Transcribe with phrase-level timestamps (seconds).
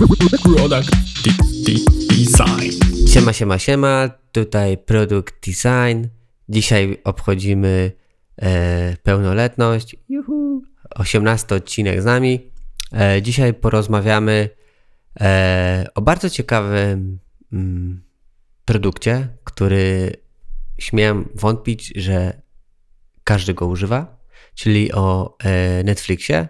[0.00, 0.90] Product
[2.08, 2.72] Design.
[3.08, 4.10] Siema, siema, siema.
[4.32, 6.06] Tutaj Product Design.
[6.48, 7.92] Dzisiaj obchodzimy
[8.42, 9.96] e, pełnoletność.
[10.08, 10.62] Juhu.
[10.90, 12.50] 18 odcinek z nami.
[12.92, 14.48] E, dzisiaj porozmawiamy
[15.20, 17.18] e, o bardzo ciekawym
[17.52, 18.02] mm,
[18.64, 20.16] produkcie, który
[20.78, 22.42] śmiem wątpić, że
[23.24, 24.18] każdy go używa,
[24.54, 26.48] czyli o e, Netflixie.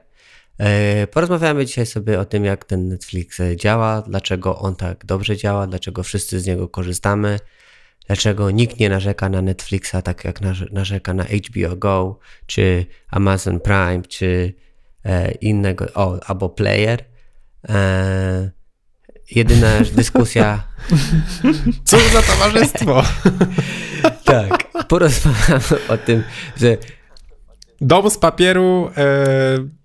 [0.61, 5.67] E, porozmawiamy dzisiaj sobie o tym, jak ten Netflix działa, dlaczego on tak dobrze działa,
[5.67, 7.39] dlaczego wszyscy z niego korzystamy,
[8.07, 10.41] dlaczego nikt nie narzeka na Netflixa tak jak
[10.73, 14.55] narzeka na HBO Go, czy Amazon Prime, czy
[15.05, 17.05] e, innego, o, albo Player.
[17.69, 18.51] E,
[19.31, 20.69] jedyna dyskusja.
[21.85, 23.03] Cóż za towarzystwo!
[24.25, 26.23] tak, porozmawiamy o tym,
[26.57, 26.77] że.
[27.81, 28.91] Dom z papieru.
[28.97, 29.80] E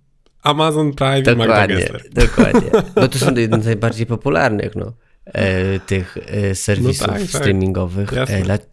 [0.45, 2.71] Amazon Prime dokładnie, i Dokładnie.
[2.95, 4.93] No to są jedne z najbardziej popularnych no,
[5.25, 7.29] e, tych e, serwisów no tak, tak.
[7.29, 8.09] streamingowych.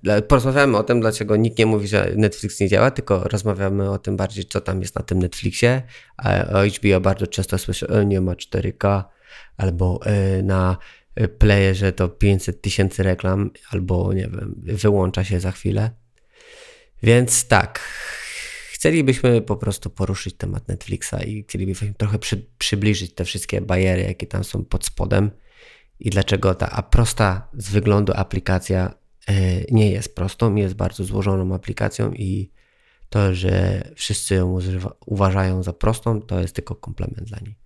[0.07, 3.99] E, porozmawiamy o tym, dlaczego nikt nie mówi, że Netflix nie działa, tylko rozmawiamy o
[3.99, 5.83] tym bardziej, co tam jest na tym Netflixie.
[6.17, 9.03] A o HBO bardzo często słyszę, że nie ma 4K,
[9.57, 10.77] albo e, na
[11.39, 15.91] playerze to 500 tysięcy reklam, albo nie wiem, wyłącza się za chwilę.
[17.03, 17.81] Więc tak,
[18.83, 24.27] chcielibyśmy po prostu poruszyć temat Netflixa i chcielibyśmy trochę przy, przybliżyć te wszystkie bariery, jakie
[24.27, 25.31] tam są pod spodem
[26.01, 28.95] i dlaczego ta prosta z wyglądu aplikacja
[29.29, 29.35] e,
[29.71, 32.51] nie jest prostą, jest bardzo złożoną aplikacją i
[33.09, 34.59] to, że wszyscy ją
[35.07, 37.59] uważają za prostą, to jest tylko komplement dla niej.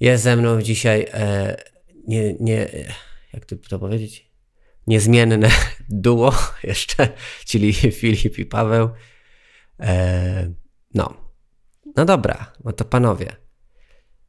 [0.00, 1.56] Jest ze mną dzisiaj e,
[2.08, 2.68] nie, nie,
[3.32, 4.30] jak to powiedzieć,
[4.86, 5.50] niezmienne
[5.88, 6.34] duo
[6.64, 7.08] jeszcze,
[7.44, 8.90] czyli Filip i Paweł.
[9.80, 10.52] E,
[10.94, 11.14] no.
[11.96, 13.36] No dobra, no to panowie.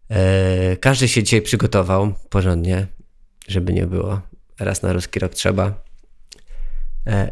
[0.10, 2.88] E, każdy się dzisiaj przygotował porządnie,
[3.48, 4.22] żeby nie było.
[4.60, 5.84] Raz na ruski rok trzeba.
[7.08, 7.32] E,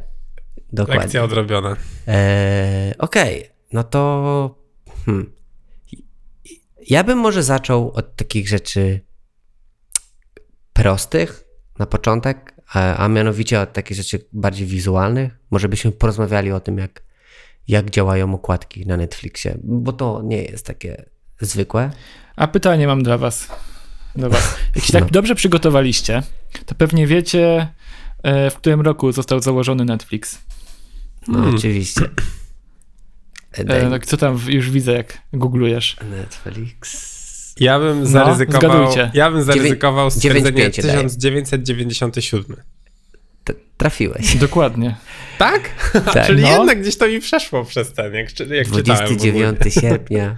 [0.74, 1.04] dokładnie.
[1.04, 1.76] Lekcja odrobiona.
[2.08, 3.56] E, Okej, okay.
[3.74, 4.64] no to
[5.06, 5.34] hmm.
[6.90, 9.00] ja bym może zaczął od takich rzeczy
[10.74, 11.44] prostych
[11.80, 15.40] na początek, a, a mianowicie od takich rzeczy bardziej wizualnych.
[15.52, 17.04] Może byśmy porozmawiali o tym, jak
[17.68, 21.06] jak działają okładki na Netflixie, bo to nie jest takie
[21.42, 21.92] zwykłe.
[22.36, 23.48] A pytanie mam dla was.
[24.16, 24.56] Do was.
[24.76, 25.10] Jak się tak no.
[25.10, 26.24] dobrze przygotowaliście,
[26.66, 27.68] to pewnie wiecie,
[28.24, 30.42] e, w którym roku został założony Netflix.
[31.28, 31.56] No hmm.
[31.56, 32.02] oczywiście.
[33.52, 35.98] E, tak, co tam już widzę, jak googlujesz?
[36.10, 37.14] Netflix.
[37.60, 38.84] Ja bym no, zaryzykował.
[38.84, 42.56] No, ja bym zaryzykował stwierdzenie 1997
[43.78, 44.38] trafiłeś.
[44.38, 44.96] Dokładnie.
[45.38, 45.92] Tak?
[46.14, 46.28] tak.
[46.28, 46.50] Czyli no.
[46.50, 50.36] jednak gdzieś to mi przeszło przez ten, jak, jak 29 sierpnia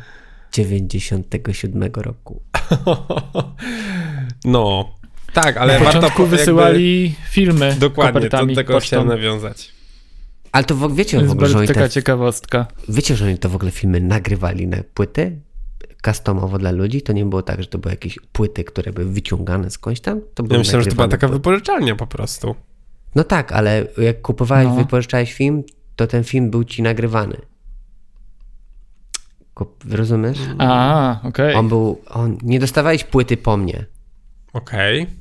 [0.51, 2.41] 97 roku.
[4.45, 4.95] No,
[5.33, 7.29] tak, ale Na warto początku wysyłali jakby...
[7.29, 8.88] filmy Dokładnie, do tego pocztą.
[8.88, 9.71] chciałem nawiązać.
[10.51, 12.67] Ale to wiecie w ogóle, że oni taka te, ciekawostka.
[12.89, 15.39] Wiecie, że oni to w ogóle filmy nagrywali na płyty?
[16.05, 17.01] Customowo dla ludzi?
[17.01, 20.21] To nie było tak, że to były jakieś płyty, które były wyciągane skądś tam?
[20.33, 22.55] To ja myślałem, że to była taka wypożyczalnia po prostu.
[23.15, 24.75] No tak, ale jak kupowałeś, no.
[24.75, 25.63] wypożyczałeś film,
[25.95, 27.37] to ten film był ci nagrywany.
[29.89, 30.37] Rozumiesz?
[30.57, 31.29] A, okej.
[31.29, 31.55] Okay.
[31.55, 33.85] On był, on, nie dostawałeś płyty po mnie.
[34.53, 35.01] Okej.
[35.01, 35.15] Okay.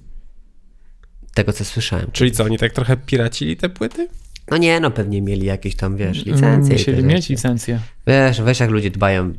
[1.35, 2.07] Tego, co słyszałem.
[2.13, 4.09] Czyli co, oni tak trochę piracili te płyty?
[4.51, 6.73] No nie, no pewnie mieli jakieś tam, wiesz, mm, licencje.
[6.73, 7.81] Musieli mieć licencję.
[8.07, 9.33] Wiesz, wiesz jak ludzie dbają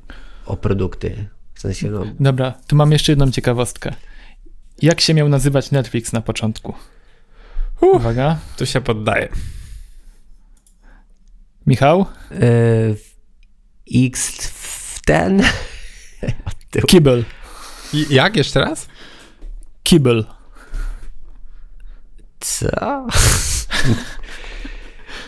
[0.45, 1.27] o produkty.
[1.53, 2.05] W sensie, no...
[2.19, 3.93] Dobra, tu mam jeszcze jedną ciekawostkę.
[4.81, 6.73] Jak się miał nazywać Netflix na początku?
[7.81, 8.37] Uh, Uwaga.
[8.57, 9.29] Tu się poddaje.
[11.67, 12.05] Michał?
[12.31, 15.43] Yy, X w ten.
[16.87, 17.25] Kibel.
[17.93, 18.87] I, jak jeszcze raz?
[19.83, 20.25] Kibel.
[22.39, 22.67] Co?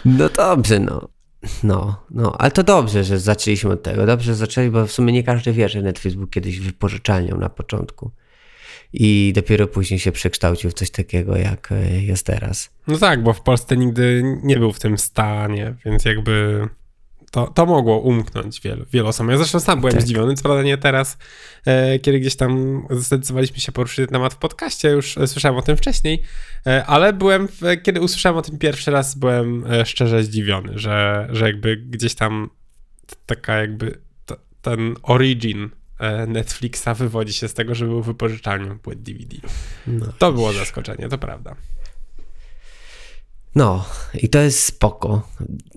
[0.06, 1.10] No dobrze, no.
[1.64, 4.06] No, no, ale to dobrze, że zaczęliśmy od tego.
[4.06, 7.50] Dobrze, że zaczęli, bo w sumie nie każdy wie, że Netflix był kiedyś wypożyczalnią na
[7.50, 8.12] początku
[8.94, 12.70] i dopiero później się przekształcił w coś takiego, jak e, jest teraz.
[12.88, 16.68] No tak, bo w Polsce nigdy nie był w tym stanie, więc jakby
[17.32, 19.32] to, to mogło umknąć wielu, wielu osobom.
[19.32, 20.04] Ja zresztą sam byłem tak.
[20.04, 21.18] zdziwiony, co prawda nie teraz,
[21.66, 25.62] e, kiedy gdzieś tam zdecydowaliśmy się poruszyć ten temat w podcaście, już e, słyszałem o
[25.62, 26.24] tym wcześniej,
[26.68, 31.28] e, ale byłem, w, kiedy usłyszałem o tym pierwszy raz, byłem e, szczerze zdziwiony, że,
[31.32, 32.50] że jakby gdzieś tam
[33.26, 34.00] taka jakby
[34.62, 35.87] ten origin E,
[36.28, 39.36] Netflixa wywodzi się z tego, że był wypożyczalnią płyt DVD.
[39.88, 40.06] No.
[40.18, 41.56] To było zaskoczenie, to prawda.
[43.56, 45.30] No, i to jest spoko.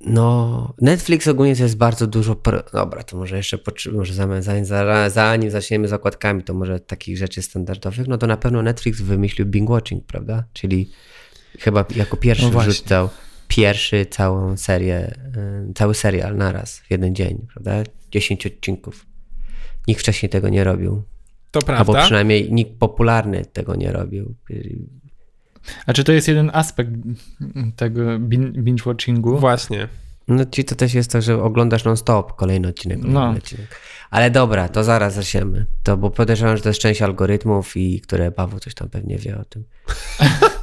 [0.06, 2.36] No, Netflix ogólnie to jest bardzo dużo.
[2.36, 2.62] Pro...
[2.72, 3.58] Dobra, to może jeszcze
[3.92, 4.64] może zanim,
[5.08, 9.46] zanim zaczniemy z okładkami, to może takich rzeczy standardowych, no to na pewno Netflix wymyślił
[9.46, 10.44] binge watching, prawda?
[10.52, 10.90] Czyli
[11.58, 13.08] chyba jako pierwszy no wrzucał
[13.48, 15.14] pierwszy całą serię,
[15.70, 17.90] y, cały serial naraz w jeden dzień, prawda?
[18.10, 19.06] 10 odcinków.
[19.90, 21.02] Nikt wcześniej tego nie robił.
[21.50, 21.78] To prawda.
[21.78, 24.34] Albo przynajmniej nikt popularny tego nie robił.
[25.86, 26.90] A czy to jest jeden aspekt
[27.76, 28.00] tego
[28.64, 29.40] binge-watchingu?
[29.40, 29.88] Właśnie.
[30.28, 32.98] No ci to też jest to, że oglądasz non-stop kolejny odcinek.
[33.02, 33.30] No.
[33.30, 33.80] Odcinek.
[34.10, 35.66] Ale dobra, to zaraz zaczniemy.
[35.82, 39.38] To, bo podejrzewam, że to jest część algorytmów i które Paweł coś tam pewnie wie
[39.38, 39.64] o tym.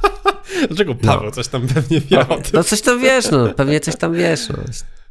[0.66, 1.30] Dlaczego Paweł no.
[1.30, 2.50] coś tam pewnie wie o tym?
[2.52, 3.48] No coś tam wiesz, no.
[3.48, 4.56] Pewnie coś tam wiesz, no.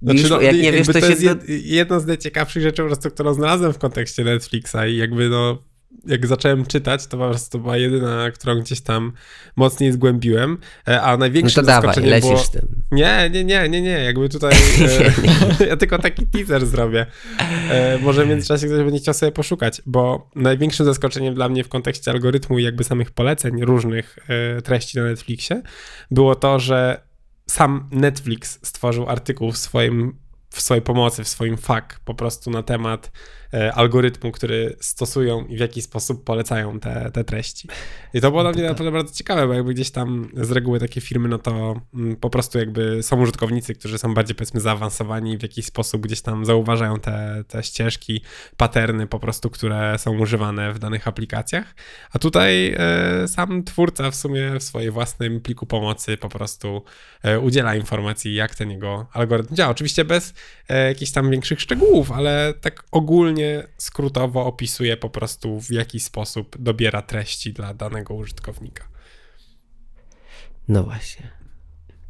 [0.02, 3.12] Znaczy, no, jak nie wiesz, to, to jest jed, jedna z najciekawszych rzeczy, po prostu,
[3.12, 5.64] którą znalazłem w kontekście Netflixa i jakby no
[6.08, 9.14] jak zacząłem czytać, to po prostu była jedyna, którą gdzieś tam
[9.56, 10.58] mocniej zgłębiłem,
[10.88, 12.44] e, a największym no to zaskoczeniem dawaj, było...
[12.52, 12.84] tym.
[12.92, 14.54] Nie, nie, nie, nie, nie, jakby tutaj
[15.60, 17.06] e, ja tylko taki teaser zrobię.
[17.70, 21.70] E, może w międzyczasie ktoś będzie chciał sobie poszukać, bo największym zaskoczeniem dla mnie w
[21.70, 24.20] kontekście algorytmu i jakby samych poleceń różnych
[24.64, 25.62] treści na Netflixie
[26.12, 27.02] było to, że
[27.50, 32.64] sam Netflix stworzył artykuł w swoim w swojej pomocy, w swoim fak po prostu na
[32.64, 33.12] temat
[33.74, 37.68] algorytmu, który stosują i w jaki sposób polecają te, te treści.
[38.14, 41.02] I to było dla mnie naprawdę bardzo ciekawe, bo jakby gdzieś tam z reguły takie
[41.02, 45.42] firmy, no to mm, po prostu jakby są użytkownicy, którzy są bardziej powiedzmy zaawansowani w
[45.42, 48.22] jakiś sposób gdzieś tam zauważają te, te ścieżki,
[48.58, 51.76] paterny po prostu, które są używane w danych aplikacjach.
[52.12, 56.84] A tutaj e, sam twórca w sumie w swojej własnym pliku pomocy po prostu
[57.24, 59.72] e, udziela informacji, jak ten jego algorytm działa.
[59.72, 60.34] Oczywiście bez
[60.70, 66.00] e, jakichś tam większych szczegółów, ale tak ogólnie ogólnie skrótowo opisuje po prostu w jaki
[66.00, 68.88] sposób dobiera treści dla danego użytkownika.
[70.68, 71.32] No właśnie.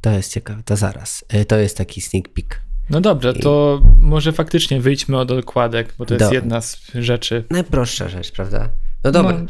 [0.01, 0.63] To jest ciekawe.
[0.65, 1.25] To zaraz.
[1.29, 2.61] E, to jest taki sneak peek.
[2.89, 6.33] No dobrze, to może faktycznie wyjdźmy od okładek, bo to jest Do...
[6.33, 7.43] jedna z rzeczy.
[7.49, 8.69] Najprostsza rzecz, prawda?
[9.03, 9.37] No dobra.
[9.37, 9.45] No.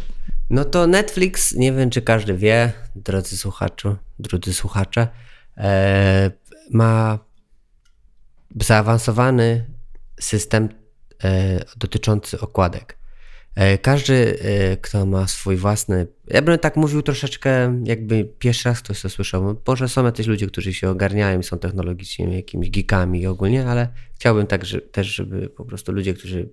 [0.49, 5.07] no to Netflix, nie wiem czy każdy wie, drodzy słuchaczu, drodzy słuchacze,
[5.57, 6.31] e,
[6.71, 7.19] ma
[8.61, 9.65] zaawansowany
[10.19, 10.69] system
[11.77, 12.97] dotyczący okładek.
[13.57, 16.07] E, każdy, e, kto ma swój własny.
[16.27, 19.61] Ja bym tak mówił troszeczkę, jakby pierwszy raz ktoś to słyszał.
[19.67, 24.65] Może są jacyś ludzie, którzy się ogarniają, są technologicznie jakimiś geekami ogólnie, ale chciałbym tak
[24.65, 26.49] że, też, żeby po prostu ludzie, którzy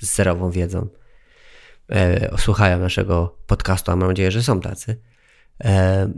[0.00, 0.88] z zerową wiedzą
[1.90, 5.00] e, słuchają naszego podcastu, a mam nadzieję, że są tacy,
[5.64, 6.12] e,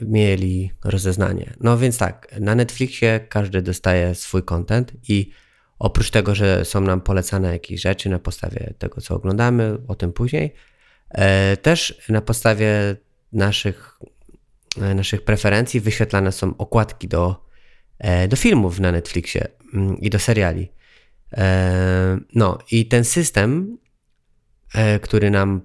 [0.00, 1.54] mieli rozeznanie.
[1.60, 5.30] No więc tak, na Netflixie każdy dostaje swój content i
[5.78, 10.12] Oprócz tego, że są nam polecane jakieś rzeczy na podstawie tego, co oglądamy, o tym
[10.12, 10.54] później,
[11.10, 12.96] e, też na podstawie
[13.32, 13.98] naszych,
[14.80, 17.44] e, naszych preferencji wyświetlane są okładki do,
[17.98, 20.72] e, do filmów na Netflixie mm, i do seriali.
[22.34, 23.78] No i ten system,
[25.02, 25.60] który nam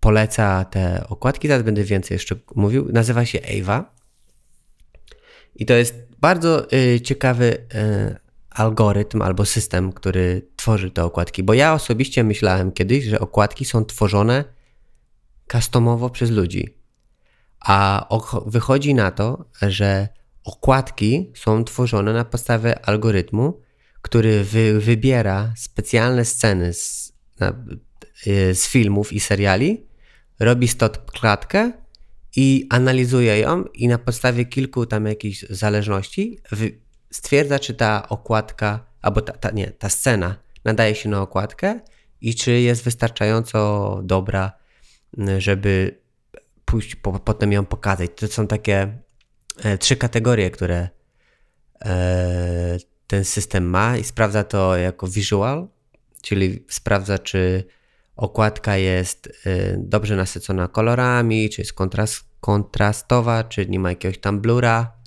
[0.00, 3.94] poleca te okładki, teraz będę więcej jeszcze mówił, nazywa się Ava.
[5.54, 6.66] I to jest bardzo
[7.04, 7.66] ciekawy
[8.54, 11.42] algorytm albo system, który tworzy te okładki.
[11.42, 14.44] Bo ja osobiście myślałem kiedyś, że okładki są tworzone
[15.52, 16.76] customowo przez ludzi.
[17.60, 18.08] A
[18.46, 20.08] wychodzi na to, że
[20.44, 23.60] okładki są tworzone na podstawie algorytmu,
[24.02, 27.52] który wy wybiera specjalne sceny z, na,
[28.26, 29.86] y, z filmów i seriali,
[30.40, 31.72] robi stop klatkę
[32.36, 36.38] i analizuje ją i na podstawie kilku tam jakichś zależności
[37.12, 41.80] stwierdza, czy ta okładka, albo ta, ta, nie, ta scena nadaje się na okładkę
[42.20, 44.52] i czy jest wystarczająco dobra,
[45.38, 46.00] żeby
[46.64, 48.10] pójść, po, potem ją pokazać.
[48.16, 48.98] To są takie
[49.62, 50.88] e, trzy kategorie, które
[51.84, 55.68] e, ten system ma i sprawdza to jako visual,
[56.22, 57.64] czyli sprawdza, czy
[58.16, 64.40] okładka jest e, dobrze nasycona kolorami, czy jest kontrast, kontrastowa, czy nie ma jakiegoś tam
[64.40, 65.01] blura,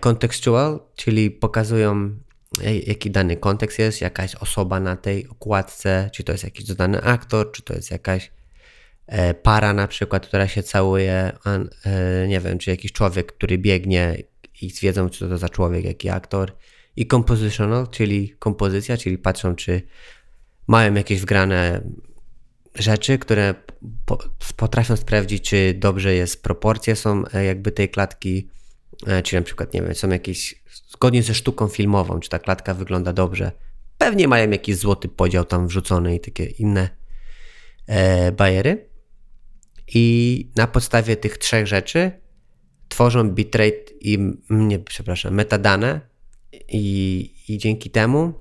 [0.00, 2.16] contextual, czyli pokazują
[2.64, 7.02] e, jaki dany kontekst jest, jakaś osoba na tej okładce, czy to jest jakiś dodany
[7.02, 8.32] aktor, czy to jest jakaś
[9.06, 11.32] e, para na przykład, która się całuje,
[12.28, 14.16] nie wiem, czy jakiś człowiek, który biegnie
[14.62, 16.56] i wiedzą, co to za człowiek, jaki aktor.
[16.96, 19.82] I compositional, czyli kompozycja, czyli patrzą, czy
[20.66, 21.80] mają jakieś wgrane
[22.74, 23.54] rzeczy, które
[24.56, 28.55] potrafią sprawdzić, czy dobrze jest, proporcje są jakby tej klatki, E,
[29.24, 33.12] czy na przykład, nie wiem, są jakieś, zgodnie ze sztuką filmową, czy ta klatka wygląda
[33.12, 33.52] dobrze.
[33.98, 36.88] Pewnie mają jakiś złoty podział tam wrzucony i takie inne
[37.86, 38.88] e, bajery.
[39.94, 42.12] I na podstawie tych trzech rzeczy
[42.88, 44.18] tworzą bitrate i,
[44.50, 46.00] nie, przepraszam, metadane
[46.68, 48.32] i, i dzięki temu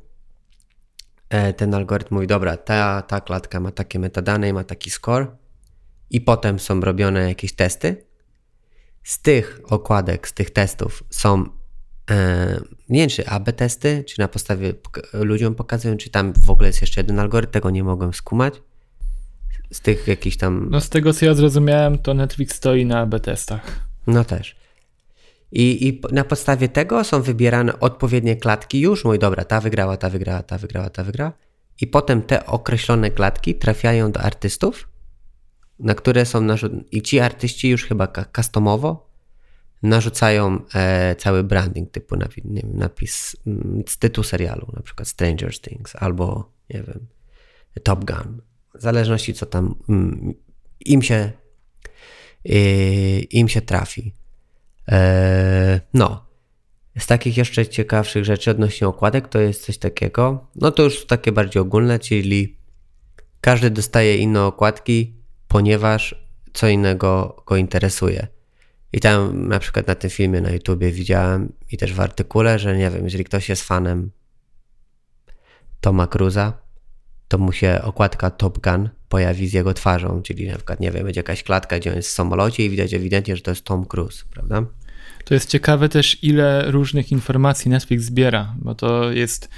[1.30, 5.28] e, ten algorytm mówi, dobra, ta, ta klatka ma takie metadane i ma taki score
[6.10, 8.06] i potem są robione jakieś testy.
[9.06, 11.46] Z tych okładek, z tych testów są
[12.12, 12.60] e,
[12.90, 14.74] nie wiem, czy AB testy, czy na podstawie
[15.14, 18.62] ludziom pokazują, czy tam w ogóle jest jeszcze jeden algorytm, tego nie mogłem skumać.
[19.72, 20.68] Z tych jakichś tam...
[20.72, 23.62] No z tego co ja zrozumiałem, to Netflix stoi na AB testach.
[24.08, 24.56] No też.
[25.52, 29.06] I, I na podstawie tego są wybierane odpowiednie klatki już.
[29.06, 31.32] Mój dobra, ta wygrała, ta wygrała, ta wygrała, ta wygrała.
[31.82, 34.88] I potem te określone klatki trafiają do artystów,
[35.80, 36.82] na które są narzucone.
[36.92, 39.10] I ci artyści już chyba customowo
[39.84, 45.08] narzucają e, cały branding, typu napis, nie wiem, napis mm, z tytułu serialu, na przykład
[45.08, 47.08] Stranger Things albo, nie wiem,
[47.84, 48.42] Top Gun.
[48.76, 50.34] W zależności co tam mm,
[50.80, 51.32] im się,
[52.50, 54.14] y, im się trafi.
[54.92, 56.26] E, no.
[57.00, 61.32] Z takich jeszcze ciekawszych rzeczy odnośnie okładek to jest coś takiego, no to już takie
[61.32, 62.58] bardziej ogólne, czyli
[63.42, 65.16] każdy dostaje inne okładki,
[65.56, 66.16] ponieważ
[66.54, 68.28] co innego go interesuje.
[68.94, 72.78] I tam na przykład na tym filmie na YouTubie widziałem i też w artykule, że
[72.78, 74.12] nie wiem, jeżeli ktoś jest fanem
[75.82, 76.54] Toma Cruza,
[77.28, 81.04] to mu się okładka Top Gun pojawi z jego twarzą, czyli na przykład, nie wiem,
[81.04, 83.86] będzie jakaś klatka, gdzie on jest w samolocie i widać ewidentnie, że to jest Tom
[83.86, 84.66] Cruise, prawda?
[85.26, 89.50] To jest ciekawe też, ile różnych informacji Netflix zbiera, bo to jest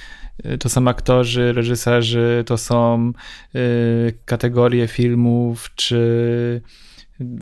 [0.60, 3.12] to są aktorzy, reżyserzy, to są
[3.56, 6.62] y, kategorie filmów, czy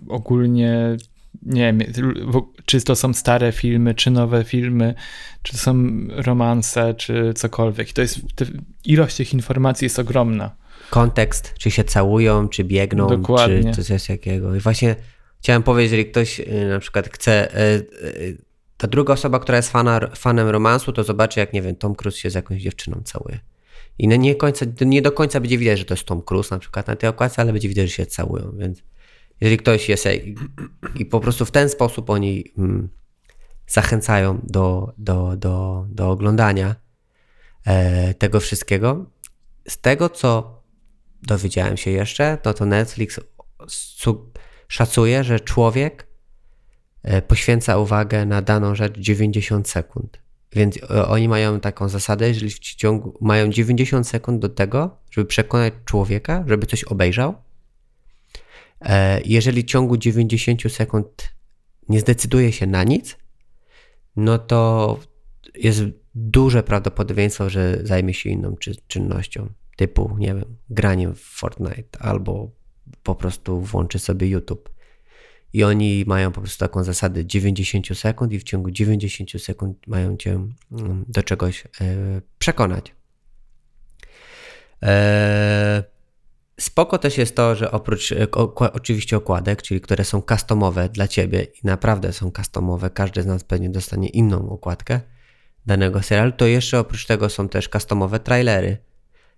[0.10, 0.98] ogólnie
[1.46, 1.80] nie wiem,
[2.66, 4.94] czy to są stare filmy, czy nowe filmy,
[5.42, 7.94] czy są romanse, czy cokolwiek.
[7.94, 8.20] To jest,
[8.86, 10.56] ilość tych informacji jest ogromna.
[10.90, 13.74] Kontekst, czy się całują, czy biegną, Dokładnie.
[13.74, 14.56] czy coś jakiego.
[14.56, 14.96] I właśnie
[15.40, 18.38] chciałem powiedzieć, jeżeli ktoś y, na przykład chce, y,
[18.78, 22.20] ta druga osoba, która jest fana, fanem romansu, to zobaczy, jak nie wiem, Tom Cruise
[22.20, 23.40] się z jakąś dziewczyną całuje.
[23.98, 26.88] I nie, końca, nie do końca będzie widać, że to jest Tom Cruise na przykład
[26.88, 28.84] na tej okładce, ale będzie widać, że się całują, więc
[29.42, 30.36] jeżeli ktoś jest i,
[30.96, 32.90] i po prostu w ten sposób oni mm,
[33.68, 36.76] zachęcają do, do, do, do oglądania
[37.66, 39.06] e, tego wszystkiego.
[39.68, 40.62] Z tego, co
[41.24, 43.20] dowiedziałem się jeszcze, no to Netflix
[44.68, 46.08] szacuje, że człowiek
[47.28, 50.20] poświęca uwagę na daną rzecz 90 sekund.
[50.54, 55.28] Więc e, oni mają taką zasadę, jeżeli w ciągu mają 90 sekund do tego, żeby
[55.28, 57.36] przekonać człowieka, żeby coś obejrzał,
[58.82, 61.36] E, jeżeli w ciągu 90 sekund
[61.90, 63.18] nie zdecyduje się na nic,
[64.16, 65.00] no to
[65.56, 65.84] jest
[66.16, 72.52] duże prawdopodobieństwo, że zajmie się inną czy, czynnością, typu, nie wiem, graniem w Fortnite albo
[73.04, 74.75] po prostu włączy sobie YouTube.
[75.54, 80.18] I oni mają po prostu taką zasadę 90 sekund i w ciągu 90 sekund mają
[80.18, 82.96] cię mm, do czegoś e, przekonać.
[84.82, 85.84] Eee,
[86.60, 88.32] Spoko też jest to, że oprócz e,
[88.74, 93.44] oczywiście okładek, czyli które są customowe dla ciebie i naprawdę są customowe, każdy z nas
[93.44, 95.02] pewnie dostanie inną okładkę
[95.66, 98.78] danego serialu, to jeszcze oprócz tego są też customowe trailery.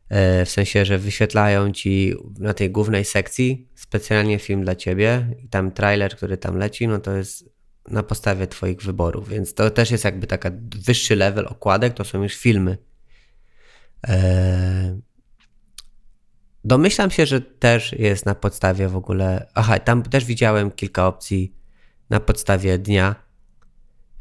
[0.10, 5.50] E, w sensie, że wyświetlają ci na tej głównej sekcji specjalnie film dla ciebie i
[5.50, 7.50] tam trailer, który tam leci, no to jest
[7.88, 10.51] na podstawie twoich wyborów, więc to też jest jakby taka
[10.86, 12.77] wyższy level okładek, to są już filmy.
[14.03, 15.01] Eee,
[16.67, 19.48] Domyślam się, że też jest na podstawie w ogóle.
[19.53, 21.56] Aha, tam też widziałem kilka opcji
[22.10, 23.15] na podstawie dnia,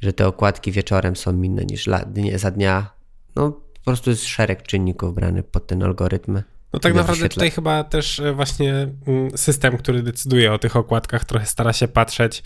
[0.01, 1.89] że te okładki wieczorem są inne niż
[2.37, 2.91] za dnia.
[3.37, 6.43] No, po prostu jest szereg czynników brany pod ten algorytm.
[6.77, 11.25] No tak naprawdę tutaj chyba też e, właśnie mm, system, który decyduje o tych okładkach,
[11.25, 12.43] trochę stara się patrzeć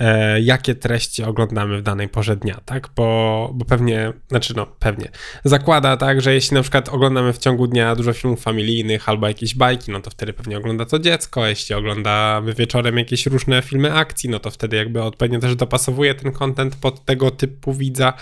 [0.00, 2.88] E, jakie treści oglądamy w danej porze dnia, tak?
[2.96, 5.08] Bo, bo pewnie, znaczy no pewnie,
[5.44, 9.54] zakłada tak, że jeśli na przykład oglądamy w ciągu dnia dużo filmów familijnych albo jakieś
[9.54, 14.30] bajki, no to wtedy pewnie ogląda to dziecko, jeśli oglądamy wieczorem jakieś różne filmy akcji,
[14.30, 18.12] no to wtedy jakby odpowiednio też dopasowuje ten content pod tego typu widza.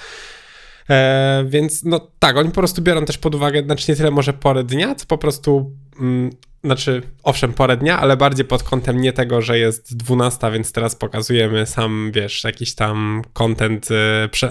[0.90, 4.33] E, więc no tak, oni po prostu biorą też pod uwagę, znaczy nie tyle może
[4.33, 6.30] porę dnia, co po prostu mm,
[6.64, 10.95] znaczy, owszem, porę dnia, ale bardziej pod kątem nie tego, że jest 12, więc teraz
[10.95, 13.88] pokazujemy sam, wiesz, jakiś tam content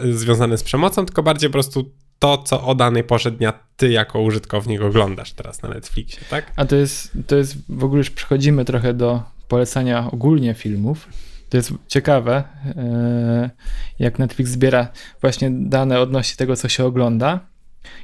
[0.03, 3.89] y, związany z przemocą, tylko bardziej po prostu to, co o danej porze dnia ty
[3.91, 6.51] jako użytkownik oglądasz teraz na Netflixie, tak?
[6.56, 11.08] A to jest, to jest w ogóle już przechodzimy trochę do polecania ogólnie filmów.
[11.49, 13.49] To jest ciekawe, y,
[13.99, 14.87] jak Netflix zbiera
[15.21, 17.39] właśnie dane odnośnie tego, co się ogląda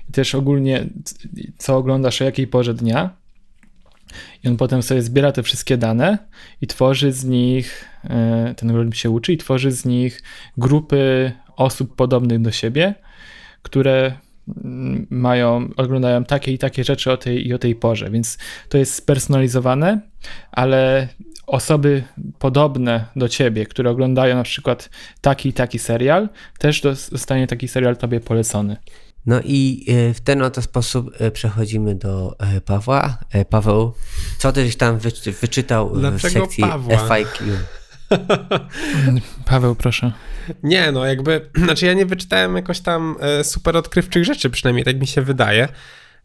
[0.10, 0.86] i też ogólnie,
[1.58, 3.10] co oglądasz o jakiej porze dnia.
[4.44, 6.18] I on potem sobie zbiera te wszystkie dane
[6.62, 10.24] i tworzy z nich, e, ten algorytm się uczy i tworzy z nich
[10.58, 12.96] grupy osób podobnych do siebie,
[13.62, 14.14] które
[15.10, 18.38] mają, oglądają takie i takie rzeczy o tej i o tej porze, więc
[18.70, 20.02] to jest spersonalizowane,
[20.52, 21.08] ale
[21.48, 22.04] osoby
[22.40, 24.90] podobne do ciebie, które oglądają na przykład
[25.22, 28.78] taki i taki serial, też dostanie taki serial tobie polecony.
[29.26, 33.18] No i e, w ten oto sposób e, przechodzimy do e, Pawła.
[33.50, 33.94] Paweł,
[34.38, 35.00] co tyś tam
[35.42, 36.98] wyczytał Dlaczego w sekcji Pawła?
[36.98, 37.58] FIQ?
[39.46, 40.12] Paweł, proszę.
[40.64, 45.08] Nie, no jakby, znaczy ja nie wyczytałem jakoś tam super odkrywczych rzeczy, przynajmniej tak mi
[45.08, 45.68] się wydaje.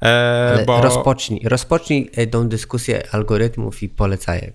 [0.02, 0.83] E, bo...
[0.83, 4.54] rozpocznij, rozpocznij tą dyskusję algorytmów i polecajek.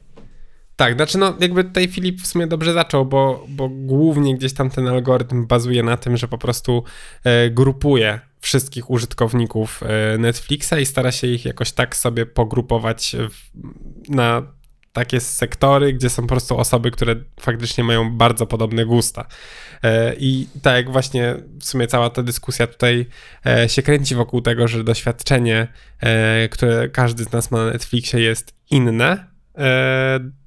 [0.75, 4.69] Tak, znaczy no jakby tutaj Filip w sumie dobrze zaczął, bo, bo głównie gdzieś tam
[4.69, 6.83] ten algorytm bazuje na tym, że po prostu
[7.23, 13.51] e, grupuje wszystkich użytkowników e, Netflixa i stara się ich jakoś tak sobie pogrupować w,
[14.09, 14.41] na
[14.93, 19.25] takie sektory, gdzie są po prostu osoby, które faktycznie mają bardzo podobne gusta.
[19.83, 23.05] E, I tak jak właśnie w sumie cała ta dyskusja tutaj
[23.45, 25.67] e, się kręci wokół tego, że doświadczenie,
[25.99, 29.33] e, które każdy z nas ma na Netflixie jest inne,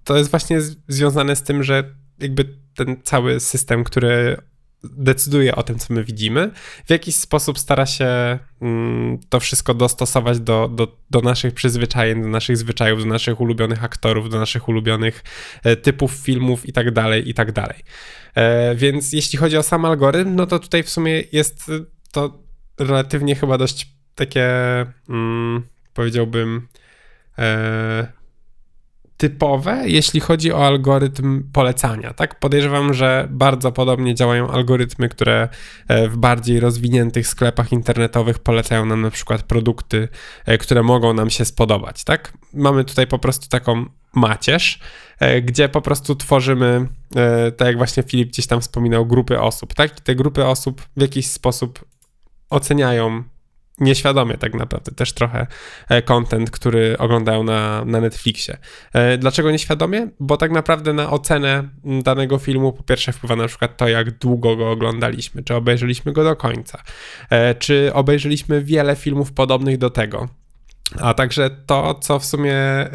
[0.05, 1.85] to jest właśnie związane z tym, że
[2.19, 4.37] jakby ten cały system, który
[4.85, 6.51] decyduje o tym, co my widzimy,
[6.87, 12.29] w jakiś sposób stara się mm, to wszystko dostosować do, do, do naszych przyzwyczajeń, do
[12.29, 15.25] naszych zwyczajów, do naszych ulubionych aktorów, do naszych ulubionych
[15.65, 17.79] e, typów filmów i tak dalej, i tak dalej.
[18.35, 21.71] E, więc jeśli chodzi o sam algorytm, no to tutaj w sumie jest
[22.13, 22.43] to
[22.79, 24.47] relatywnie chyba dość takie,
[25.09, 25.63] mm,
[25.95, 26.69] powiedziałbym,
[27.39, 28.13] e,
[29.17, 32.15] typowe, jeśli chodzi o algorytm polecania.
[32.15, 35.49] Tak, podejrzewam, że bardzo podobnie działają algorytmy, które
[35.89, 40.09] e, w bardziej rozwiniętych sklepach internetowych polecają nam na przykład produkty,
[40.47, 42.05] e, które mogą nam się spodobać.
[42.05, 44.81] Tak, mamy tutaj po prostu taką macierz,
[45.21, 46.87] e, gdzie po prostu tworzymy,
[47.57, 49.75] tak jak właśnie Filip gdzieś tam wspominał, grupy osób.
[49.75, 51.85] Tak, i te grupy osób w jakiś sposób
[52.51, 53.25] oceniają
[53.79, 55.47] nieświadomie tak naprawdę też trochę
[55.89, 58.57] e, content, który oglądają na, na Netflixie.
[58.93, 60.09] E, dlaczego nieświadomie?
[60.21, 64.57] Bo tak naprawdę na ocenę danego filmu po pierwsze wpływa na przykład to, jak długo
[64.57, 66.83] go oglądaliśmy, czy obejrzeliśmy go do końca,
[67.31, 70.29] e, czy obejrzeliśmy wiele filmów podobnych do tego.
[71.01, 72.89] A także to, co w sumie y,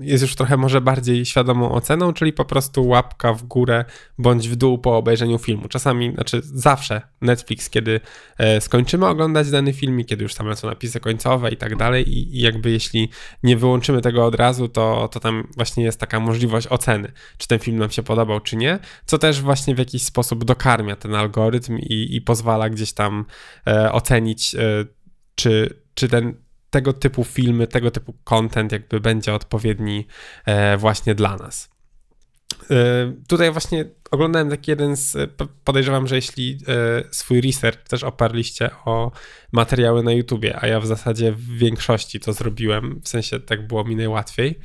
[0.00, 3.84] jest już trochę może bardziej świadomą oceną, czyli po prostu łapka w górę
[4.18, 5.68] bądź w dół po obejrzeniu filmu.
[5.68, 8.00] Czasami, znaczy zawsze Netflix, kiedy
[8.38, 12.40] e, skończymy oglądać dany film kiedy już tam są napisy końcowe i tak dalej i,
[12.40, 13.10] jakby jeśli
[13.42, 17.58] nie wyłączymy tego od razu, to, to tam właśnie jest taka możliwość oceny, czy ten
[17.58, 21.78] film nam się podobał, czy nie, co też właśnie w jakiś sposób dokarmia ten algorytm
[21.78, 23.24] i, i pozwala gdzieś tam
[23.66, 24.58] e, ocenić, e,
[25.34, 26.45] czy, czy ten
[26.76, 30.06] tego typu filmy, tego typu content jakby będzie odpowiedni
[30.46, 31.70] e, właśnie dla nas.
[32.70, 32.76] E,
[33.28, 35.16] tutaj właśnie oglądałem taki jeden z,
[35.64, 39.12] podejrzewam, że jeśli e, swój research też oparliście o
[39.52, 43.84] materiały na YouTubie, a ja w zasadzie w większości to zrobiłem, w sensie tak było
[43.84, 44.58] mi najłatwiej.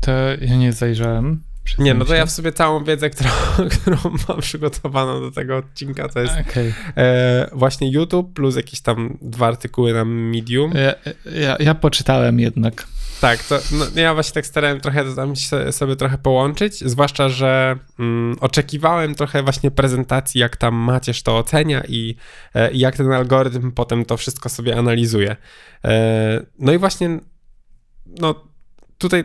[0.00, 1.42] To ja nie zajrzałem.
[1.78, 3.30] Nie, no to ja w sobie całą wiedzę, którą,
[3.80, 3.96] którą
[4.28, 6.74] mam przygotowaną do tego odcinka, to jest okay.
[6.96, 10.72] e, właśnie YouTube plus jakieś tam dwa artykuły na Medium.
[10.74, 10.94] Ja,
[11.40, 12.86] ja, ja poczytałem jednak.
[13.20, 15.34] Tak, to no, ja właśnie tak starałem trochę to tam
[15.70, 21.82] sobie trochę połączyć, zwłaszcza, że mm, oczekiwałem trochę właśnie prezentacji, jak tam Macierz to ocenia
[21.88, 22.16] i,
[22.54, 25.36] e, i jak ten algorytm potem to wszystko sobie analizuje.
[25.84, 27.18] E, no i właśnie
[28.06, 28.34] no
[28.98, 29.24] tutaj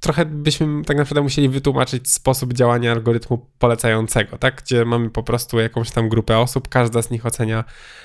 [0.00, 4.62] trochę byśmy tak naprawdę musieli wytłumaczyć sposób działania algorytmu polecającego, tak?
[4.62, 7.64] Gdzie mamy po prostu jakąś tam grupę osób, każda z nich ocenia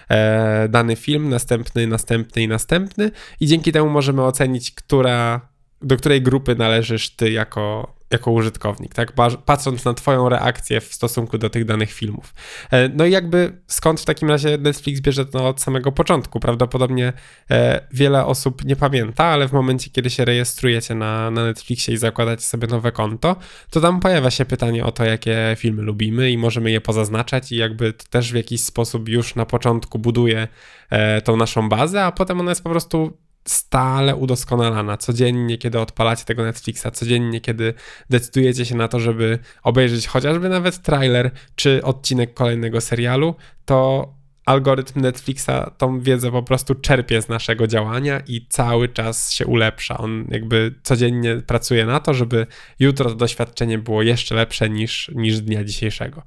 [0.09, 5.41] e, dany film, następny, następny i następny i dzięki temu możemy ocenić, która,
[5.81, 9.13] do której grupy należysz ty jako, jako użytkownik, tak?
[9.45, 12.33] Patrząc na Twoją reakcję w stosunku do tych danych filmów.
[12.71, 16.39] E, no i jakby skąd w takim razie Netflix bierze to od samego początku?
[16.39, 17.13] Prawdopodobnie
[17.51, 21.97] e, wiele osób nie pamięta, ale w momencie, kiedy się rejestrujecie na, na Netflixie i
[21.97, 23.35] zakładacie sobie nowe konto,
[23.69, 27.55] to tam pojawia się pytanie o to, jakie filmy lubimy i możemy je pozaznaczać i
[27.55, 30.47] jakby to też w jakiś sposób już na początku buduje
[30.89, 34.97] e, tą naszą bazę, a potem ona jest po prostu stale udoskonalana.
[34.97, 37.73] Codziennie, kiedy odpalacie tego Netflixa, codziennie, kiedy
[38.09, 44.07] decydujecie się na to, żeby obejrzeć chociażby nawet trailer czy odcinek kolejnego serialu, to
[44.45, 49.97] algorytm Netflixa tą wiedzę po prostu czerpie z naszego działania i cały czas się ulepsza.
[49.97, 52.47] On jakby codziennie pracuje na to, żeby
[52.79, 56.23] jutro to doświadczenie było jeszcze lepsze niż, niż dnia dzisiejszego.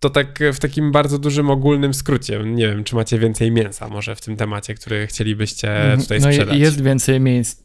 [0.00, 2.42] To tak w takim bardzo dużym, ogólnym skrócie.
[2.44, 6.00] Nie wiem, czy macie więcej mięsa może w tym temacie, który chcielibyście mhm.
[6.00, 6.58] tutaj no sprzedać.
[6.58, 7.20] Jest więcej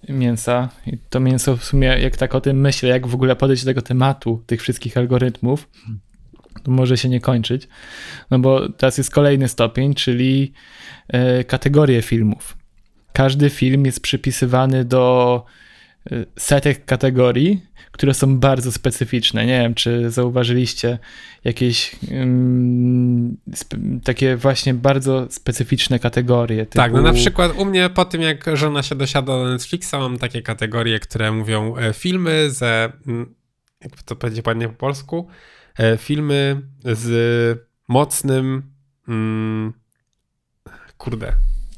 [0.10, 3.64] mięsa i to mięso w sumie, jak tak o tym myślę, jak w ogóle podejść
[3.64, 5.70] do tego tematu, tych wszystkich algorytmów,
[6.64, 7.68] to może się nie kończyć.
[8.32, 10.54] No bo teraz jest kolejny stopień, czyli
[11.08, 12.58] e, kategorie filmów.
[13.14, 15.46] Każdy film jest przypisywany do
[16.40, 17.62] setek kategorii,
[17.92, 19.46] które są bardzo specyficzne.
[19.46, 21.00] Nie wiem, czy zauważyliście
[21.44, 23.38] jakieś um,
[24.04, 26.66] takie właśnie bardzo specyficzne kategorie.
[26.66, 26.78] Typu...
[26.78, 30.18] Tak, no na przykład u mnie po tym, jak żona się dosiada do Netflixa, mam
[30.18, 33.36] takie kategorie, które mówią e, filmy ze, mm,
[33.82, 35.28] jak to powiedzieć ładnie po polsku,
[35.78, 38.64] e, filmy z mocnym,
[39.08, 39.74] mm,
[40.98, 41.34] kurde,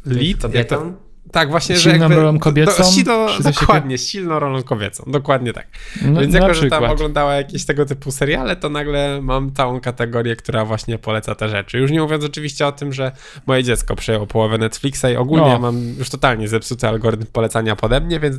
[0.05, 1.04] lead, jak to,
[1.35, 2.83] tak, właśnie, silną że jakby, rolą kobiecą?
[2.83, 5.67] Do, silno, dokładnie, z silną rolą kobiecą, dokładnie tak.
[6.01, 10.35] No, Więc jako, że tam oglądała jakieś tego typu seriale, to nagle mam całą kategorię,
[10.35, 11.77] która właśnie poleca te rzeczy.
[11.77, 13.11] Już nie mówiąc oczywiście o tym, że
[13.45, 15.59] moje dziecko przejęło połowę Netflixa i ogólnie no.
[15.59, 18.35] mam już totalnie zepsuty algorytm polecania pode mnie, więc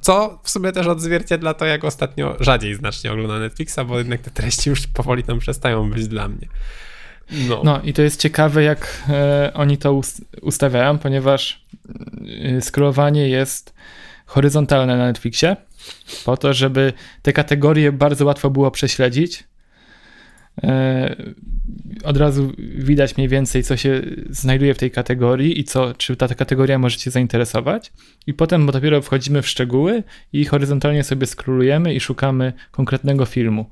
[0.00, 4.30] co w sumie też odzwierciedla to, jak ostatnio rzadziej znacznie ogląda Netflixa, bo jednak te
[4.30, 6.48] treści już powoli tam przestają być dla mnie.
[7.48, 7.60] No.
[7.64, 10.00] no i to jest ciekawe, jak e, oni to
[10.42, 11.64] ustawiają, ponieważ
[12.42, 13.74] e, scrollowanie jest
[14.26, 15.56] horyzontalne na Netflixie,
[16.24, 19.44] po to, żeby te kategorie bardzo łatwo było prześledzić.
[20.62, 21.16] E,
[22.04, 26.28] od razu widać mniej więcej, co się znajduje w tej kategorii i co, czy ta
[26.28, 27.92] kategoria może Cię zainteresować.
[28.26, 33.70] I potem dopiero wchodzimy w szczegóły i horyzontalnie sobie scrollujemy i szukamy konkretnego filmu.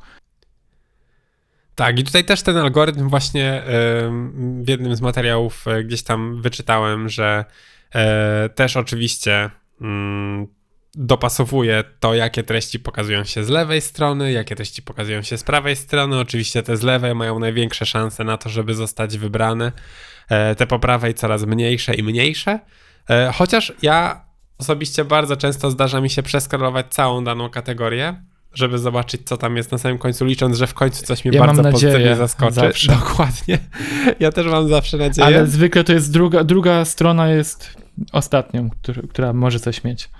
[1.79, 3.63] Tak, i tutaj też ten algorytm właśnie
[4.63, 7.45] w jednym z materiałów e, gdzieś tam wyczytałem, że
[7.95, 10.47] e, też oczywiście mm,
[10.95, 15.77] dopasowuje to, jakie treści pokazują się z lewej strony, jakie treści pokazują się z prawej
[15.77, 16.19] strony.
[16.19, 19.73] Oczywiście te z lewej mają największe szanse na to, żeby zostać wybrane.
[20.29, 22.61] E, te po prawej coraz mniejsze i mniejsze.
[23.35, 24.25] Chociaż ja
[24.59, 28.23] osobiście bardzo często zdarza mi się przeskrolować całą daną kategorię
[28.55, 31.47] żeby zobaczyć, co tam jest na samym końcu, licząc, że w końcu coś mnie ja
[31.47, 32.55] bardzo mam nadzieję, pozytywnie zaskoczy.
[32.55, 32.93] Zawsze.
[33.01, 33.59] Dokładnie.
[34.21, 35.27] Ja też mam zawsze nadzieję.
[35.27, 37.77] Ale zwykle to jest druga, druga strona jest
[38.13, 40.11] ostatnią, która, która może coś mieć.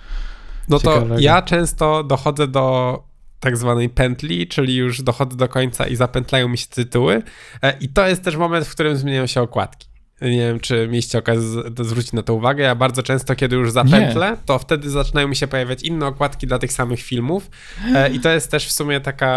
[0.69, 2.99] No to ja często dochodzę do
[3.39, 7.23] tak zwanej pętli, czyli już dochodzę do końca i zapętlają mi się tytuły.
[7.61, 9.88] E, I to jest też moment, w którym zmieniają się okładki.
[10.21, 12.63] Nie wiem, czy mieliście okazję zwrócić na to uwagę.
[12.63, 14.37] Ja bardzo często, kiedy już zapętlę, nie.
[14.45, 17.49] to wtedy zaczynają mi się pojawiać inne okładki dla tych samych filmów.
[17.95, 19.29] E, I to jest też w sumie taka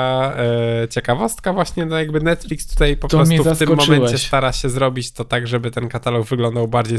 [0.83, 4.68] e, ciekawostka właśnie, no jakby Netflix tutaj po to prostu w tym momencie stara się
[4.68, 6.99] zrobić to tak, żeby ten katalog wyglądał bardziej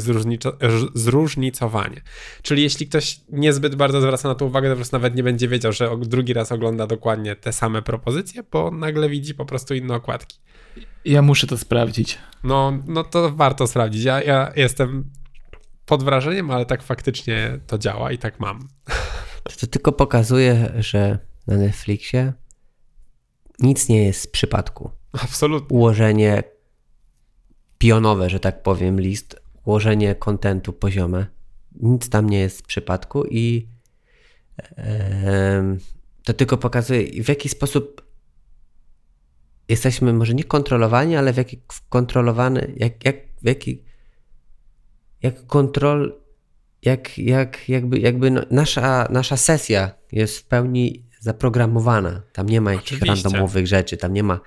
[0.93, 2.01] zróżnicowanie.
[2.41, 5.47] Czyli jeśli ktoś niezbyt bardzo zwraca na to uwagę, to po prostu nawet nie będzie
[5.47, 9.95] wiedział, że drugi raz ogląda dokładnie te same propozycje, bo nagle widzi po prostu inne
[9.95, 10.39] okładki.
[11.05, 12.17] Ja muszę to sprawdzić.
[12.43, 14.03] No, no to warto sprawdzić.
[14.03, 15.11] Ja, ja jestem
[15.85, 18.67] pod wrażeniem, ale tak faktycznie to działa i tak mam.
[19.59, 22.33] To tylko pokazuje, że na Netflixie
[23.59, 24.91] nic nie jest z przypadku.
[25.23, 25.77] Absolutnie.
[25.77, 26.43] Ułożenie
[27.77, 31.25] pionowe, że tak powiem, list, ułożenie kontentu poziome.
[31.81, 33.67] Nic tam nie jest z przypadku i
[36.23, 38.12] to tylko pokazuje, w jaki sposób
[39.69, 43.83] jesteśmy może nie kontrolowani, ale w jaki kontrolowany, jak, jak, w jaki,
[45.21, 46.19] jak kontrol,
[46.81, 52.21] jak, jak, jakby, jakby no, nasza, nasza sesja jest w pełni zaprogramowana.
[52.33, 54.39] Tam nie ma jakichś randomowych rzeczy, tam nie ma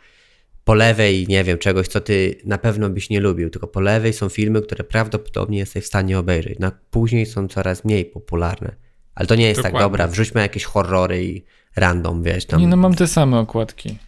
[0.64, 4.12] po lewej, nie wiem, czegoś, co ty na pewno byś nie lubił, tylko po lewej
[4.12, 6.58] są filmy, które prawdopodobnie jesteś w stanie obejrzeć.
[6.58, 8.74] No, później są coraz mniej popularne.
[9.14, 9.84] Ale to nie jest tak, Dokładnie.
[9.84, 11.44] tak, dobra, wrzućmy jakieś horrory i
[11.76, 12.46] random, wiesz.
[12.46, 12.60] Tam...
[12.60, 13.98] Nie, no mam te same okładki.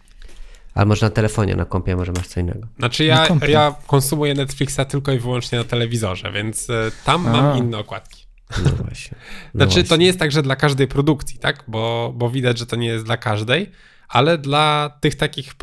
[0.73, 2.67] Ale może na telefonie, na kompie może masz co innego.
[2.79, 7.31] Znaczy ja, ja konsumuję Netflixa tylko i wyłącznie na telewizorze, więc e, tam A.
[7.31, 8.25] mam inne okładki.
[8.63, 9.17] No właśnie.
[9.53, 9.83] No znaczy właśnie.
[9.83, 11.63] to nie jest tak, że dla każdej produkcji, tak?
[11.67, 13.71] Bo, bo widać, że to nie jest dla każdej,
[14.07, 15.53] ale dla tych takich,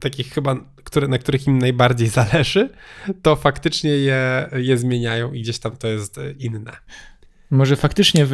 [0.00, 2.70] takich chyba, które, na których im najbardziej zależy,
[3.22, 6.72] to faktycznie je, je zmieniają i gdzieś tam to jest inne.
[7.50, 8.26] Może faktycznie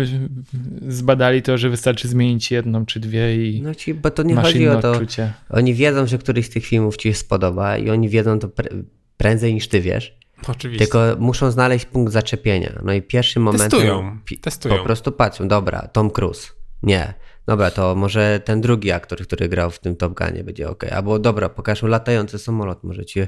[0.88, 3.62] zbadali to, że wystarczy zmienić jedną czy dwie i.
[3.62, 4.92] No ci, bo to nie chodzi o to.
[4.92, 5.32] Odczucie.
[5.50, 8.68] Oni wiedzą, że któryś z tych filmów ci się spodoba i oni wiedzą to pre
[9.16, 10.18] prędzej niż ty wiesz.
[10.48, 10.84] Oczywiście.
[10.84, 12.80] Tylko muszą znaleźć punkt zaczepienia.
[12.84, 13.62] No i pierwszy moment.
[13.62, 14.18] Testują.
[14.40, 14.78] Testują.
[14.78, 16.48] Po prostu patrzą, dobra, Tom Cruise.
[16.82, 17.14] Nie.
[17.46, 20.84] Dobra, to może ten drugi aktor, który grał w tym Top Gunie będzie ok.
[20.84, 22.84] Albo dobra, pokażą latający samolot.
[22.84, 23.20] Może ci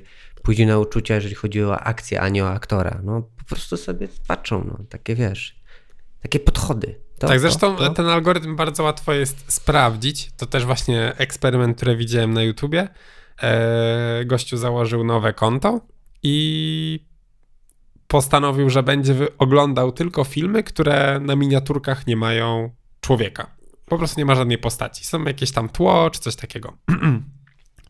[0.43, 3.01] pójdzie na uczucia, jeżeli chodzi o akcję, a nie o aktora.
[3.05, 5.58] No po prostu sobie patrzą, no takie wiesz
[6.23, 7.01] takie podchody.
[7.19, 7.95] To, tak, zresztą to, to.
[7.95, 10.31] ten algorytm bardzo łatwo jest sprawdzić.
[10.37, 12.89] To też właśnie eksperyment, który widziałem na YouTubie.
[13.43, 15.81] e, gościu założył nowe konto
[16.23, 17.07] i
[18.09, 23.57] postanowił, że będzie oglądał tylko filmy, które na miniaturkach nie mają człowieka.
[23.87, 25.05] Po prostu nie ma żadnej postaci.
[25.05, 26.77] Są jakieś tam tło czy coś takiego.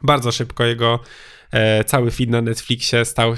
[0.02, 1.00] Bardzo szybko jego
[1.50, 3.34] e, cały feed na Netflixie stał e,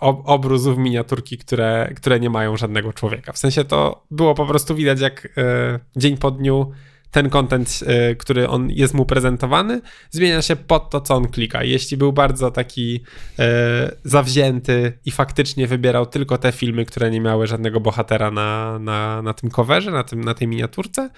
[0.00, 3.32] ob, obruzów miniaturki, które, które nie mają żadnego człowieka.
[3.32, 6.72] W sensie to było po prostu widać, jak e, dzień po dniu
[7.10, 11.64] ten content, y, który on jest mu prezentowany, zmienia się pod to, co on klika.
[11.64, 13.00] Jeśli był bardzo taki
[13.38, 19.22] e, zawzięty i faktycznie wybierał tylko te filmy, które nie miały żadnego bohatera na, na,
[19.22, 21.10] na tym coverze, na, tym, na tej miniaturce,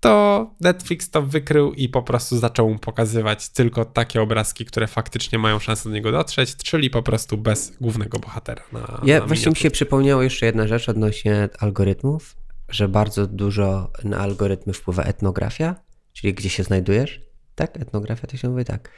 [0.00, 5.38] to Netflix to wykrył i po prostu zaczął mu pokazywać tylko takie obrazki, które faktycznie
[5.38, 8.62] mają szansę do niego dotrzeć, czyli po prostu bez głównego bohatera.
[8.72, 12.36] Na, ja na właśnie mi się przypomniało jeszcze jedna rzecz odnośnie algorytmów
[12.68, 15.74] że bardzo dużo na algorytmy wpływa etnografia,
[16.12, 17.20] czyli gdzie się znajdujesz.
[17.54, 17.76] Tak?
[17.76, 18.90] Etnografia to się mówi tak.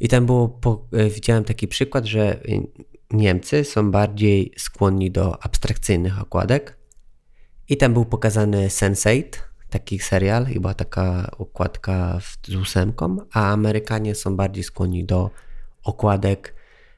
[0.00, 2.40] I tam było, po, e, widziałem taki przykład, że
[3.10, 6.78] Niemcy są bardziej skłonni do abstrakcyjnych okładek.
[7.68, 9.22] I tam był pokazany Sense8,
[9.70, 15.30] taki serial była taka okładka z ósemką, a Amerykanie są bardziej skłonni do
[15.84, 16.54] okładek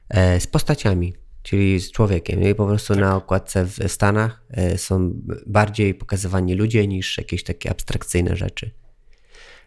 [0.09, 1.13] e, z postaciami
[1.49, 2.43] czyli z człowiekiem.
[2.43, 3.01] I po prostu tak.
[3.01, 5.11] na okładce w Stanach e, są
[5.47, 8.71] bardziej pokazywani ludzie niż jakieś takie abstrakcyjne rzeczy.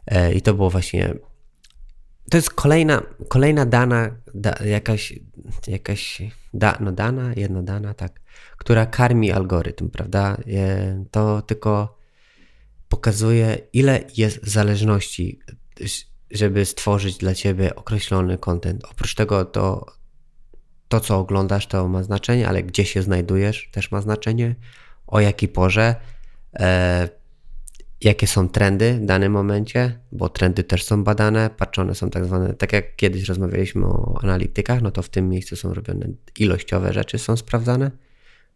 [0.06, 1.14] E, I to było właśnie.
[2.30, 5.12] To jest kolejna, kolejna dana, da, jakaś,
[5.66, 6.22] jakaś
[6.54, 8.20] da, no dana, jedna dana, tak,
[8.56, 10.36] która karmi algorytm, prawda?
[10.46, 11.98] E, to tylko
[12.88, 15.38] pokazuje, ile jest zależności,
[16.30, 18.84] żeby stworzyć dla ciebie określony content.
[18.84, 19.86] Oprócz tego to
[20.92, 24.54] to, co oglądasz, to ma znaczenie, ale gdzie się znajdujesz, też ma znaczenie,
[25.06, 25.94] o jakiej porze,
[26.54, 27.08] e,
[28.00, 32.54] jakie są trendy w danym momencie, bo trendy też są badane, patrzone są tak zwane,
[32.54, 36.06] tak jak kiedyś rozmawialiśmy o analitykach, no to w tym miejscu są robione
[36.38, 37.90] ilościowe rzeczy, są sprawdzane.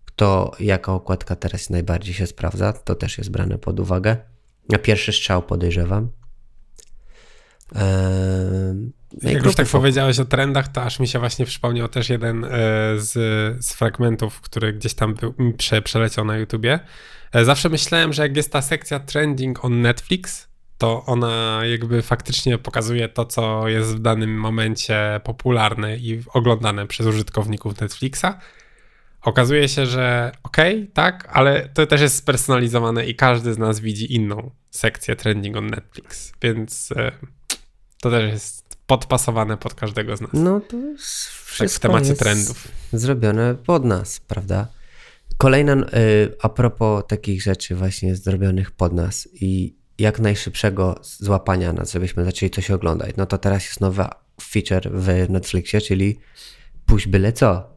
[0.05, 4.16] Kto, jaka okładka teraz najbardziej się sprawdza, to też jest brane pod uwagę.
[4.68, 6.09] Na pierwszy strzał podejrzewam.
[7.75, 12.45] Eee, Jak już tak powiedziałeś o trendach, to aż mi się właśnie przypomniał też jeden
[12.45, 12.49] e,
[12.97, 13.13] z,
[13.65, 16.81] z fragmentów, który gdzieś tam był, prze, przeleciał na YouTubie.
[17.33, 20.49] E, zawsze myślałem, że jak jest ta sekcja trending on Netflix,
[20.79, 27.07] to ona jakby faktycznie pokazuje to, co jest w danym momencie popularne i oglądane przez
[27.07, 28.27] użytkowników Netflixa.
[29.23, 33.81] Okazuje się, że okej, okay, tak, ale to też jest spersonalizowane i każdy z nas
[33.81, 37.13] widzi inną sekcję trending on Netflix, więc e,
[38.01, 40.31] to też jest podpasowane pod każdego z nas.
[40.33, 40.77] No to
[41.45, 42.69] wszystko tak w temacie trendów.
[42.93, 44.69] Zrobione pod nas, prawda?
[45.37, 45.85] Kolejna, y,
[46.43, 52.51] a propos takich rzeczy właśnie zrobionych pod nas i jak najszybszego złapania nas, żebyśmy zaczęli
[52.51, 54.05] coś oglądać, no to teraz jest nowy
[54.43, 56.19] feature w Netflixie, czyli
[56.87, 57.77] puść byle co.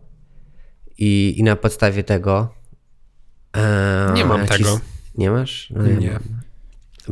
[0.98, 2.54] I, i na podstawie tego...
[3.58, 4.80] E, nie mam tego.
[5.16, 5.70] Nie masz?
[5.76, 6.20] No, nie.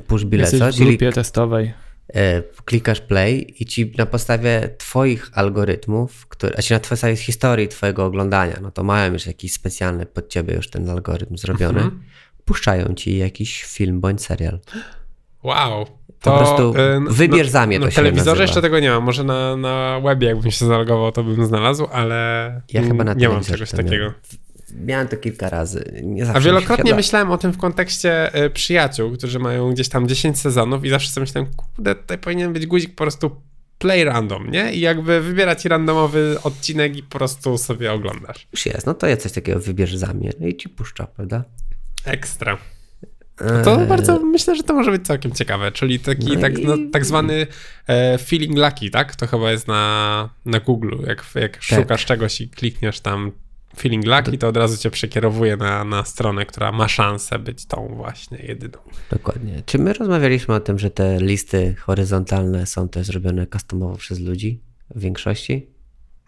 [0.08, 1.14] Puść byle Jesteś co, w grupie czyli...
[1.14, 1.74] testowej.
[2.16, 8.06] E, klikasz play i ci na podstawie twoich algorytmów, które, znaczy na podstawie historii twojego
[8.06, 12.04] oglądania, no to mają już jakiś specjalny pod ciebie już ten algorytm zrobiony, mhm.
[12.46, 14.60] puszczają ci jakiś film bądź serial.
[15.44, 15.86] Wow.
[16.22, 19.04] To, po prostu e, no, wybierz no, zamię to Na telewizorze jeszcze tego nie mam.
[19.04, 23.30] Może na, na webie jakbym się zalogował, to bym znalazł, ale ja chyba na nie
[23.30, 24.14] mam czegoś takiego.
[24.74, 26.04] Miałem to kilka razy.
[26.34, 30.86] A wielokrotnie myślałem o tym w kontekście y, przyjaciół, którzy mają gdzieś tam 10 sezonów
[30.86, 33.42] i zawsze sobie myślałem, kurde, tutaj powinien być guzik po prostu
[33.78, 34.74] play random, nie?
[34.74, 38.48] I jakby wybierać randomowy odcinek i po prostu sobie oglądasz.
[38.52, 41.44] Już jest, no to ja coś takiego wybierz za mnie no i ci puszcza, prawda?
[42.06, 42.58] Ekstra.
[43.42, 43.88] No to eee.
[43.88, 46.66] bardzo myślę, że to może być całkiem ciekawe, czyli taki no tak, i...
[46.66, 47.48] no, tak zwany
[47.88, 49.16] e, feeling lucky, tak?
[49.16, 51.64] To chyba jest na, na Google, jak, jak tak.
[51.64, 53.32] szukasz czegoś i klikniesz tam
[53.80, 57.88] feeling lucky, to od razu cię przekierowuje na, na stronę, która ma szansę być tą
[57.96, 58.78] właśnie jedyną.
[59.12, 59.64] Dokładnie.
[59.66, 64.62] Czy my rozmawialiśmy o tym, że te listy horyzontalne są też zrobione customowo przez ludzi
[64.96, 65.68] w większości?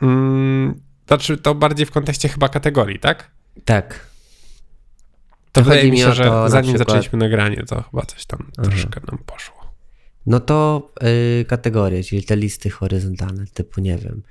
[0.01, 3.31] Mm, znaczy to bardziej w kontekście chyba kategorii, tak?
[3.65, 4.09] Tak.
[5.51, 6.87] To, to wydaje mi się, że zanim przykład...
[6.87, 8.69] zaczęliśmy nagranie, to chyba coś tam Aha.
[8.69, 9.73] troszkę nam poszło.
[10.25, 14.21] No to yy, kategorie, czyli te listy horyzontalne, typu nie wiem,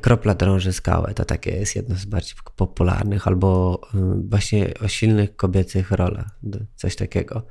[0.00, 5.36] kropla drąży skałę to takie jest jedno z bardziej popularnych, albo y, właśnie o silnych
[5.36, 6.38] kobiecych rolach,
[6.76, 7.46] coś takiego.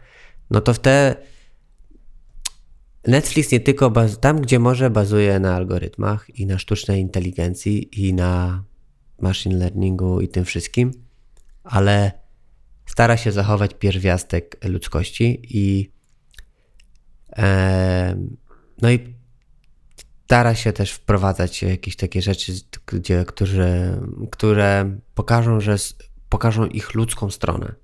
[0.50, 1.16] No to w te
[3.08, 4.20] Netflix nie tylko baz...
[4.20, 8.64] tam, gdzie może, bazuje na algorytmach i na sztucznej inteligencji i na
[9.20, 10.92] machine learningu i tym wszystkim,
[11.64, 12.12] ale
[12.86, 15.92] stara się zachować pierwiastek ludzkości i
[17.38, 18.16] e...
[18.82, 19.21] no i
[20.32, 22.54] stara się też wprowadzać jakieś takie rzeczy,
[22.86, 25.76] gdzie, które, które pokażą, że
[26.30, 27.76] pokażą ich ludzką stronę.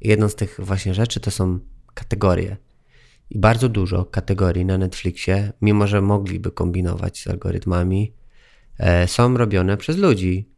[0.00, 1.58] Jedną z tych właśnie rzeczy to są
[1.94, 2.56] kategorie.
[3.30, 8.12] I bardzo dużo kategorii na Netflixie, mimo że mogliby kombinować z algorytmami,
[8.78, 10.48] e, są robione przez ludzi.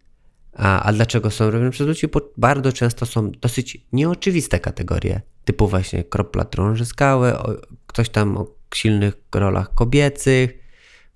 [0.53, 2.09] A, a dlaczego są robione przez ludzi?
[2.09, 7.33] Bo bardzo często są dosyć nieoczywiste kategorie, typu właśnie kropla drąży skały,
[7.87, 10.66] ktoś tam o silnych rolach kobiecych,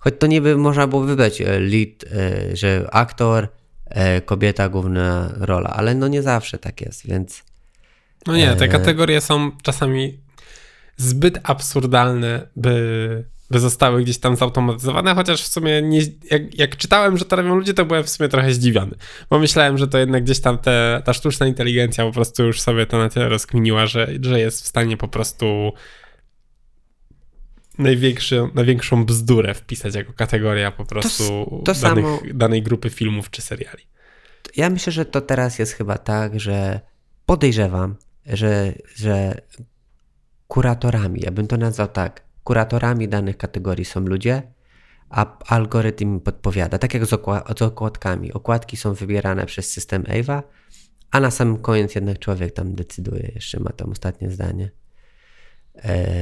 [0.01, 3.47] choć to niby można było wybrać e, lead, e, że aktor,
[4.25, 7.43] kobieta, główna rola, ale no nie zawsze tak jest, więc...
[8.27, 10.19] No nie, te kategorie są czasami
[10.97, 15.99] zbyt absurdalne, by, by zostały gdzieś tam zautomatyzowane, chociaż w sumie nie,
[16.31, 18.95] jak, jak, czytałem, że to robią ludzie, to byłem w sumie trochę zdziwiony,
[19.29, 22.85] bo myślałem, że to jednak gdzieś tam te, ta sztuczna inteligencja po prostu już sobie
[22.85, 25.73] to na tyle rozkminiła, że, że jest w stanie po prostu
[27.77, 31.23] największy, największą bzdurę wpisać jako kategoria po prostu
[31.65, 32.19] to, to danych, samo...
[32.33, 33.83] danej grupy filmów czy seriali.
[34.55, 36.79] Ja myślę, że to teraz jest chyba tak, że
[37.25, 39.41] podejrzewam, że, że
[40.47, 44.41] kuratorami, ja bym to nazwał tak, kuratorami danych kategorii są ludzie,
[45.09, 47.09] a algorytm podpowiada, tak jak z,
[47.57, 48.33] z okładkami.
[48.33, 50.43] Okładki są wybierane przez system AVA,
[51.11, 54.71] a na samym koniec jednak człowiek tam decyduje, jeszcze ma tam ostatnie zdanie.
[55.75, 56.20] Eee,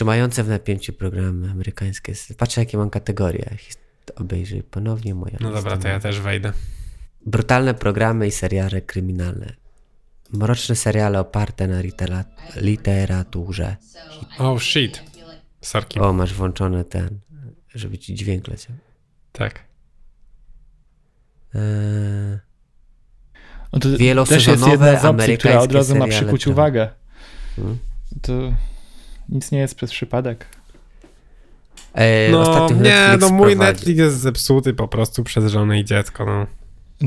[0.00, 2.14] trzymające w napięciu programy amerykańskie.
[2.38, 3.56] Patrzę, jakie mam kategorie.
[4.16, 5.36] Obejrzyj ponownie moja.
[5.40, 6.52] No dobra, to ja też wejdę.
[7.26, 9.52] Brutalne programy i seriale kryminalne.
[10.32, 11.82] Mroczne seriale oparte na
[12.56, 13.76] literaturze.
[14.38, 15.02] Oh shit.
[15.60, 16.00] Sarki.
[16.00, 17.20] O, masz włączony ten,
[17.74, 18.76] żeby ci dźwięk leciał.
[19.32, 19.64] Tak.
[21.54, 22.38] Eee...
[23.72, 23.88] No to
[24.26, 26.90] też jest jedna z opcji, która od razu ma przykuć uwagę.
[27.56, 27.78] Hmm?
[28.22, 28.52] To
[29.30, 30.46] nic nie jest przez przypadek.
[31.94, 33.72] Eee, no nie, no mój prowadzi.
[33.72, 36.46] Netflix jest zepsuty po prostu przez żonę i dziecko, no.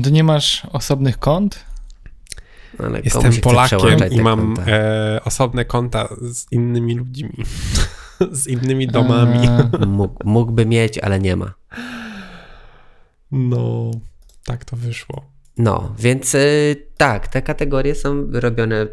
[0.02, 1.64] To nie masz osobnych kont?
[2.78, 7.44] Ale Jestem Polakiem i mam e, osobne konta z innymi ludźmi,
[8.32, 9.48] z innymi domami.
[9.86, 11.54] Mógł, mógłby mieć, ale nie ma.
[13.32, 13.90] No,
[14.44, 15.24] tak to wyszło.
[15.58, 18.86] No, więc y, tak, te kategorie są robione,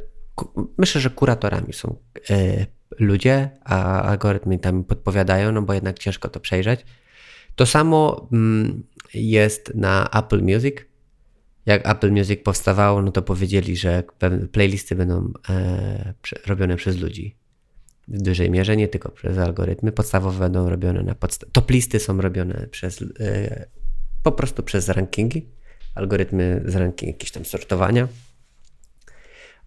[0.78, 1.96] myślę, że kuratorami są
[2.30, 2.66] y,
[3.02, 6.86] ludzie, a algorytmy tam podpowiadają, no bo jednak ciężko to przejrzeć.
[7.56, 8.84] To samo mm,
[9.14, 10.76] jest na Apple Music
[11.66, 14.04] jak Apple Music powstawało, no to powiedzieli, że
[14.52, 16.14] playlisty będą e,
[16.48, 17.36] robione przez ludzi.
[18.08, 19.92] W dużej mierze, nie tylko przez algorytmy.
[19.92, 21.52] Podstawowe będą robione na podstawie.
[21.52, 23.66] Top listy są robione przez e,
[24.24, 25.50] po prostu przez rankingi.
[25.96, 28.08] Algorytmy z ranking jakieś tam sortowania.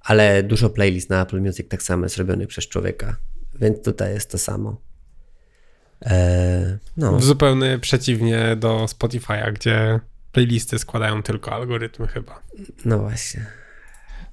[0.04, 3.16] Ale dużo playlist na Apple Music tak samo jest robionych przez człowieka.
[3.60, 4.80] Więc tutaj jest to samo.
[6.06, 7.20] E, no.
[7.20, 10.00] Zupełnie przeciwnie do Spotify'a, gdzie
[10.32, 12.42] playlisty składają tylko algorytmy chyba.
[12.84, 13.46] No właśnie.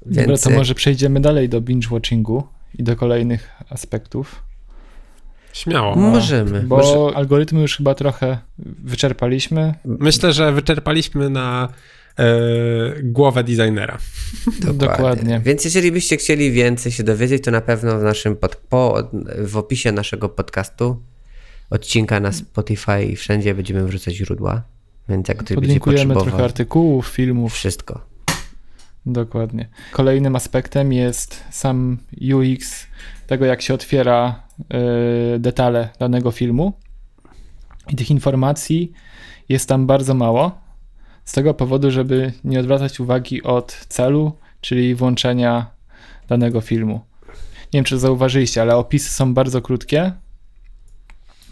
[0.06, 0.18] Więc...
[0.28, 4.44] Dobra, to może przejdziemy dalej do binge-watchingu i do kolejnych aspektów.
[5.54, 5.96] Śmiało.
[5.96, 6.62] Możemy.
[6.62, 7.18] Bo Może...
[7.18, 9.74] algorytmy już chyba trochę wyczerpaliśmy.
[9.86, 11.70] Myślę, że wyczerpaliśmy na
[13.04, 13.98] głowę designera.
[14.60, 14.88] Dokładnie.
[14.88, 15.42] Dokładnie.
[15.44, 19.58] Więc jeżeli byście chcieli więcej się dowiedzieć, to na pewno w naszym pod, po, w
[19.58, 21.04] opisie naszego podcastu,
[21.70, 24.64] odcinka na Spotify i wszędzie będziemy wrzucać źródła.
[25.10, 27.54] Więc jak ktoś Podlinkujemy trochę artykułów, filmów.
[27.54, 28.02] Wszystko.
[29.06, 29.70] Dokładnie.
[29.92, 31.98] Kolejnym aspektem jest sam
[32.34, 32.88] UX
[33.28, 34.44] tego, jak się otwiera
[35.36, 36.74] y, detale danego filmu.
[37.90, 38.92] I tych informacji
[39.50, 40.62] jest tam bardzo mało.
[41.26, 45.72] Z tego powodu, żeby nie odwracać uwagi od celu, czyli włączenia
[46.28, 47.02] danego filmu.
[47.74, 50.12] Nie wiem, czy zauważyliście, ale opisy są bardzo krótkie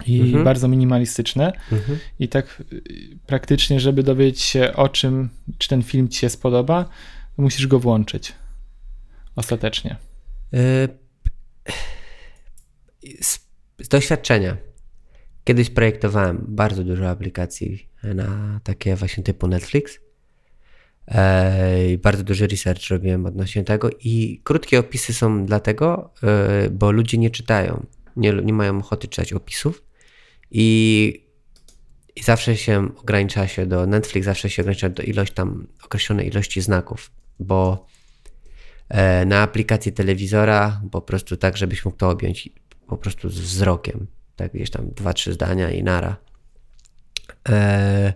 [0.05, 0.43] i mhm.
[0.43, 1.53] bardzo minimalistyczne.
[1.71, 1.99] Mhm.
[2.19, 2.81] I tak y,
[3.27, 6.89] praktycznie, żeby dowiedzieć się o czym, czy ten film ci się spodoba,
[7.37, 8.33] musisz go włączyć.
[9.35, 9.95] Ostatecznie.
[13.21, 13.39] Z,
[13.79, 14.57] z doświadczenia.
[15.49, 19.99] Kiedyś projektowałem bardzo dużo aplikacji na takie właśnie typu Netflix.
[21.07, 27.17] E, bardzo duży research robiłem odnośnie tego i krótkie opisy są dlatego, e, bo ludzie
[27.17, 27.85] nie czytają,
[28.15, 29.83] nie, nie mają ochoty czytać opisów
[30.51, 31.25] i,
[32.15, 36.61] i zawsze się ogranicza się do, Netflix zawsze się ogranicza do ilość tam, określonej ilości
[36.61, 37.85] znaków, bo
[38.89, 42.49] e, na aplikacji telewizora po prostu tak, żebyś mógł to objąć
[42.87, 44.07] po prostu z wzrokiem,
[44.39, 46.17] tak gdzieś tam dwa, trzy zdania i nara.
[47.49, 48.13] E,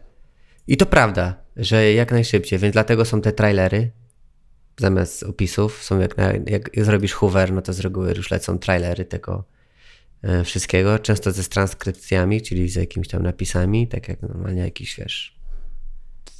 [0.67, 3.91] I to prawda, że jak najszybciej, więc dlatego są te trailery,
[4.79, 9.05] zamiast opisów, są jak, na, jak zrobisz Hoover, no to z reguły już lecą trailery
[9.05, 9.43] tego,
[10.21, 15.39] e, wszystkiego, często ze transkrypcjami, czyli z jakimiś tam napisami, tak jak normalnie jakiś, wiesz,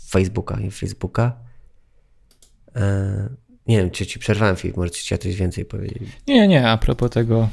[0.10, 1.40] Facebooka i Facebooka.
[2.76, 3.30] E,
[3.68, 6.10] nie wiem, czy ci przerwałem film, może ci coś więcej powiedzieć.
[6.28, 7.50] Nie, nie, a propos tego.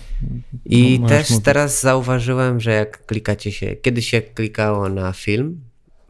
[0.64, 1.44] I też mówić.
[1.44, 5.60] teraz zauważyłem, że jak klikacie się, kiedyś się klikało na film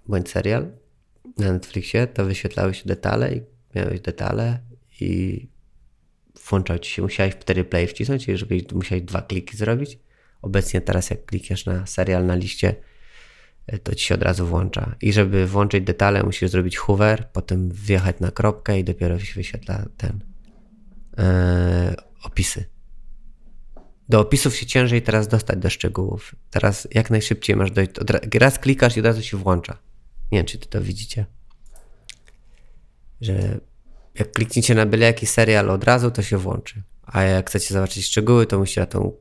[0.06, 0.70] bądź serial
[1.38, 3.42] na Netflixie, to wyświetlały się detale i
[3.74, 4.58] miałeś detale
[5.00, 5.46] i
[6.48, 9.98] włączał ci się, musiałeś wtedy play wcisnąć, żeby musiałeś dwa kliki zrobić.
[10.42, 12.74] Obecnie teraz jak klikasz na serial na liście,
[13.82, 14.94] to ci się od razu włącza.
[15.00, 19.84] I żeby włączyć detale, musisz zrobić hover, potem wjechać na kropkę i dopiero się wyświetla
[19.96, 20.20] ten
[21.18, 22.64] e, opisy.
[24.08, 26.34] Do opisów się ciężej teraz dostać do szczegółów.
[26.50, 27.92] Teraz jak najszybciej masz dojść.
[28.34, 29.78] Raz klikasz i od razu się włącza.
[30.32, 31.26] Nie wiem, czy ty to widzicie.
[33.20, 33.60] Że
[34.14, 36.82] jak klikniecie na byle jaki serial od razu, to się włączy.
[37.02, 39.12] A jak chcecie zobaczyć szczegóły, to musicie na tą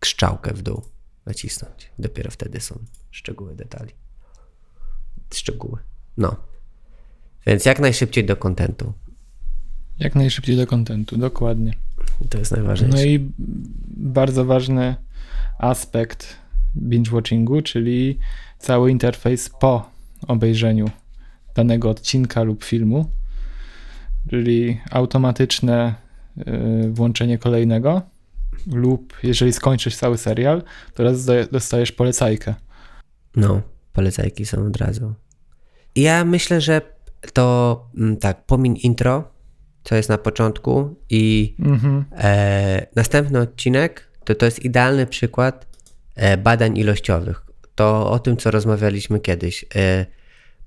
[0.00, 0.89] krzczałkę w dół
[1.26, 1.90] nacisnąć.
[1.98, 2.78] Dopiero wtedy są
[3.10, 3.92] szczegóły, detali.
[5.34, 5.78] Szczegóły.
[6.16, 6.36] No.
[7.46, 8.92] Więc jak najszybciej do kontentu.
[9.98, 11.74] Jak najszybciej do kontentu, dokładnie.
[12.30, 12.96] To jest najważniejsze.
[12.96, 13.30] No i
[13.96, 14.96] bardzo ważny
[15.58, 16.36] aspekt
[16.76, 18.18] binge-watchingu, czyli
[18.58, 19.90] cały interfejs po
[20.28, 20.90] obejrzeniu
[21.54, 23.10] danego odcinka lub filmu,
[24.30, 25.94] czyli automatyczne
[26.38, 28.02] y, włączenie kolejnego
[28.66, 30.62] lub jeżeli skończysz cały serial,
[30.94, 32.54] to raz dostajesz polecajkę.
[33.36, 35.14] No, polecajki są od razu.
[35.96, 36.80] Ja myślę, że
[37.32, 39.30] to mm, tak, pomiń intro,
[39.84, 42.04] co jest na początku i mhm.
[42.12, 45.66] e, następny odcinek to to jest idealny przykład
[46.14, 47.46] e, badań ilościowych.
[47.74, 49.64] To o tym, co rozmawialiśmy kiedyś.
[49.74, 50.06] E,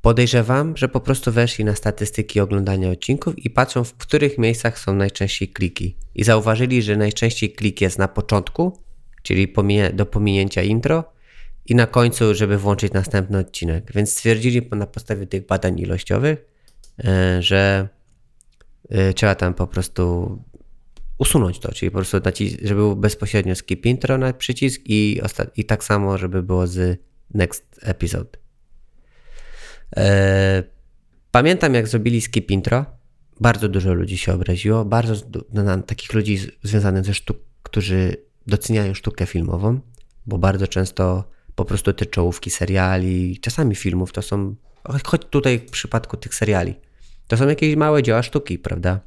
[0.03, 4.95] Podejrzewam, że po prostu weszli na statystyki oglądania odcinków i patrzą, w których miejscach są
[4.95, 5.97] najczęściej kliki.
[6.15, 8.79] I zauważyli, że najczęściej klik jest na początku,
[9.21, 9.53] czyli
[9.93, 11.03] do pominięcia intro,
[11.65, 13.91] i na końcu, żeby włączyć następny odcinek.
[13.95, 16.45] Więc stwierdzili na podstawie tych badań ilościowych,
[17.03, 17.89] e, że
[18.89, 20.37] e, trzeba tam po prostu
[21.17, 22.17] usunąć to, czyli po prostu
[22.61, 25.21] żeby był bezpośrednio skip intro na przycisk i,
[25.55, 26.99] i tak samo, żeby było z
[27.33, 28.42] next episode.
[29.97, 30.63] E,
[31.31, 32.85] pamiętam, jak zrobili skip intro.
[33.39, 34.85] Bardzo dużo ludzi się obraziło.
[34.85, 35.15] Bardzo
[35.53, 38.17] na, takich ludzi związanych ze sztuk, którzy
[38.47, 39.79] doceniają sztukę filmową,
[40.25, 41.23] bo bardzo często
[41.55, 44.55] po prostu te czołówki seriali, czasami filmów to są,
[45.05, 46.75] choć tutaj w przypadku tych seriali,
[47.27, 48.99] to są jakieś małe dzieła sztuki, prawda?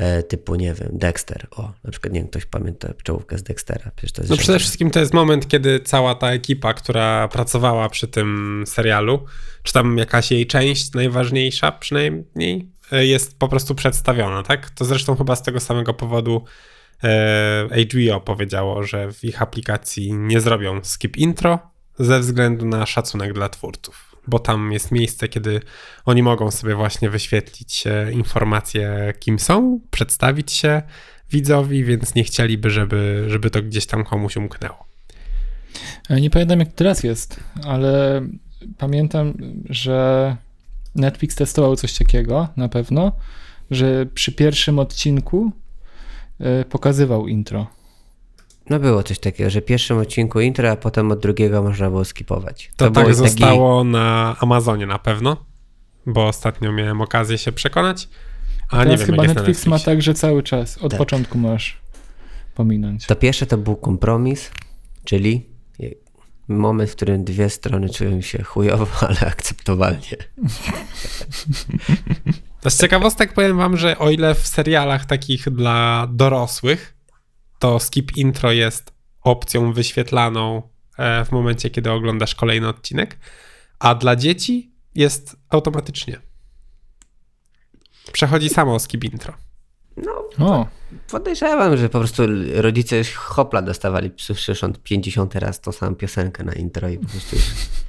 [0.00, 1.46] E, typu, nie wiem, Dexter.
[1.50, 3.90] O, na przykład, nie wiem, ktoś pamięta czołówkę z Dextera.
[3.96, 7.88] Przecież to jest no przede wszystkim to jest moment, kiedy cała ta ekipa, która pracowała
[7.88, 9.24] przy tym serialu,
[9.62, 14.70] czy tam jakaś jej część najważniejsza przynajmniej, e, jest po prostu przedstawiona, tak?
[14.70, 16.44] To zresztą chyba z tego samego powodu
[17.04, 21.58] e, HBO powiedziało, że w ich aplikacji nie zrobią skip intro
[21.98, 25.60] ze względu na szacunek dla twórców bo tam jest miejsce, kiedy
[26.04, 30.82] oni mogą sobie właśnie wyświetlić e, informacje, kim są, przedstawić się
[31.30, 34.90] widzowi, więc nie chcieliby, żeby, żeby to gdzieś tam komuś umknęło.
[36.10, 38.22] Nie pamiętam, jak teraz jest, ale
[38.78, 39.34] pamiętam,
[39.68, 40.36] że
[40.94, 43.12] Netflix testował coś takiego na pewno,
[43.70, 45.52] że przy pierwszym odcinku
[46.40, 47.66] e, pokazywał intro.
[48.70, 52.04] No było coś takiego, że w pierwszym odcinku intro, a potem od drugiego można było
[52.04, 52.70] skipować.
[52.76, 53.90] To, to tak zostało taki...
[53.90, 55.36] na Amazonie na pewno,
[56.06, 58.08] bo ostatnio miałem okazję się przekonać.
[58.68, 60.98] A Teraz nie wiem, chyba Netflix ma tak, że cały czas, od tak.
[60.98, 61.80] początku masz
[62.54, 63.06] pominąć.
[63.06, 64.50] To pierwsze to był kompromis,
[65.04, 65.46] czyli
[66.48, 70.16] moment, w którym dwie strony czują się chujowo, ale akceptowalnie.
[72.68, 76.99] Z ciekawostek powiem wam, że o ile w serialach takich dla dorosłych
[77.60, 78.92] to skip intro jest
[79.22, 80.62] opcją wyświetlaną
[80.98, 83.18] e, w momencie, kiedy oglądasz kolejny odcinek,
[83.78, 86.20] a dla dzieci jest automatycznie.
[88.12, 89.34] Przechodzi samo skip intro.
[89.96, 90.66] No, o.
[91.10, 92.22] podejrzewam, że po prostu
[92.54, 97.44] rodzice hopla dostawali przecież 50 raz tą samą piosenkę na intro i po prostu już...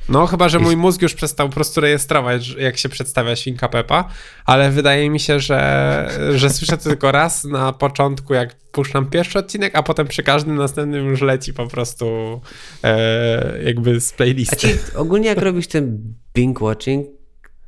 [0.10, 4.10] No, chyba, że mój mózg już przestał po prostu rejestrować, jak się przedstawia świnka Pepa,
[4.46, 9.40] ale wydaje mi się, że, że słyszę to tylko raz na początku, jak puszczam pierwszy
[9.40, 12.42] odcinek, a potem przy każdym następnym już leci po prostu
[12.84, 14.56] e, jakby z playlisty.
[14.56, 17.08] Ci, ogólnie jak robisz ten binge watching,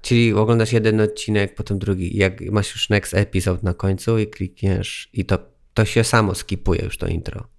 [0.04, 2.18] Czyli oglądasz jeden odcinek, potem drugi.
[2.18, 5.40] Jak masz już next episode na końcu i klikniesz i to,
[5.74, 7.53] to się samo skipuje już to intro.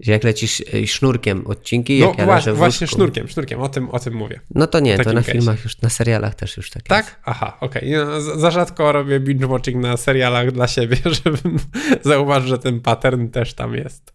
[0.00, 3.90] Że jak lecisz y, sznurkiem odcinki, no, jak ja właśnie, właśnie sznurkiem, sznurkiem, o tym,
[3.90, 4.40] o tym mówię.
[4.54, 5.32] No to nie, to na case.
[5.32, 7.04] filmach już, na serialach też już tak Tak?
[7.04, 7.16] Jest.
[7.24, 7.96] Aha, okej.
[7.96, 8.06] Okay.
[8.06, 11.58] No, za rzadko robię binge-watching na serialach dla siebie, żebym
[12.02, 14.12] zauważył, że ten pattern też tam jest.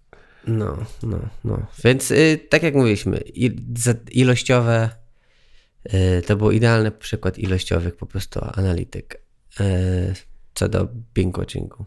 [0.47, 1.65] No, no, no.
[1.83, 3.17] Więc y, tak jak mówiliśmy,
[4.11, 4.89] ilościowe
[5.93, 9.21] y, to był idealny przykład ilościowych po prostu analityk
[9.59, 10.13] y,
[10.53, 11.83] co do binge-watchingu.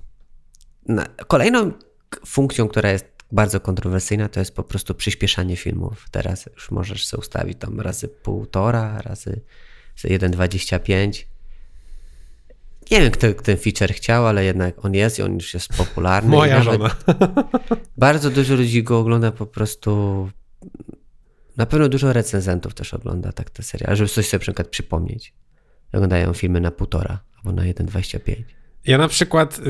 [1.27, 1.73] Kolejną
[2.27, 6.07] funkcją, która jest bardzo kontrowersyjna, to jest po prostu przyspieszanie filmów.
[6.11, 9.41] Teraz już możesz sobie ustawić tam razy półtora, razy
[9.97, 11.25] 1,25.
[12.91, 16.31] Nie wiem, kto ten feature chciał, ale jednak on jest i on już jest popularny.
[16.31, 16.97] Moja żona.
[17.97, 20.31] Bardzo dużo ludzi go ogląda po prostu.
[21.57, 25.35] Na pewno dużo recenzentów też ogląda tak te seriale, żeby coś sobie na przykład przypomnieć.
[25.93, 28.58] Oglądają filmy na półtora albo na 1,25.
[28.89, 29.61] Ja na przykład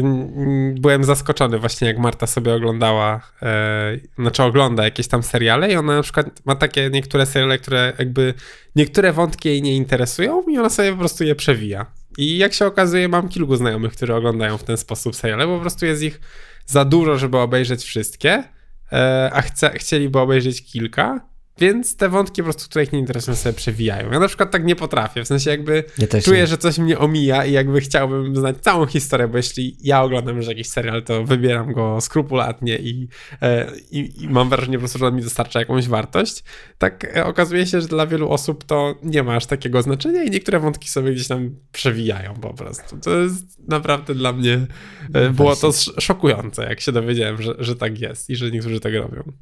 [0.74, 5.96] byłem zaskoczony właśnie jak Marta sobie oglądała, e, znaczy ogląda jakieś tam seriale i ona
[5.96, 8.34] na przykład ma takie niektóre seriale, które jakby
[8.76, 11.86] niektóre wątki jej nie interesują i ona sobie po prostu je przewija.
[12.18, 15.60] I jak się okazuje mam kilku znajomych, którzy oglądają w ten sposób seriale, bo po
[15.60, 16.20] prostu jest ich
[16.66, 18.44] za dużo, żeby obejrzeć wszystkie,
[18.92, 21.27] e, a chce, chcieliby obejrzeć kilka
[21.58, 24.12] więc te wątki po prostu, które ich nie interesują, sobie przewijają.
[24.12, 26.46] Ja na przykład tak nie potrafię, w sensie jakby ja czuję, nie.
[26.46, 30.46] że coś mnie omija i jakby chciałbym znać całą historię, bo jeśli ja oglądam już
[30.46, 33.08] jakiś serial, to wybieram go skrupulatnie i,
[33.42, 36.44] e, i, i mam wrażenie po prostu, że on mi dostarcza jakąś wartość.
[36.78, 40.30] Tak e, okazuje się, że dla wielu osób to nie ma aż takiego znaczenia i
[40.30, 42.98] niektóre wątki sobie gdzieś tam przewijają po prostu.
[42.98, 44.66] To jest naprawdę dla mnie,
[45.10, 48.94] no było to szokujące, jak się dowiedziałem, że, że tak jest i że niektórzy tak
[48.94, 49.32] robią.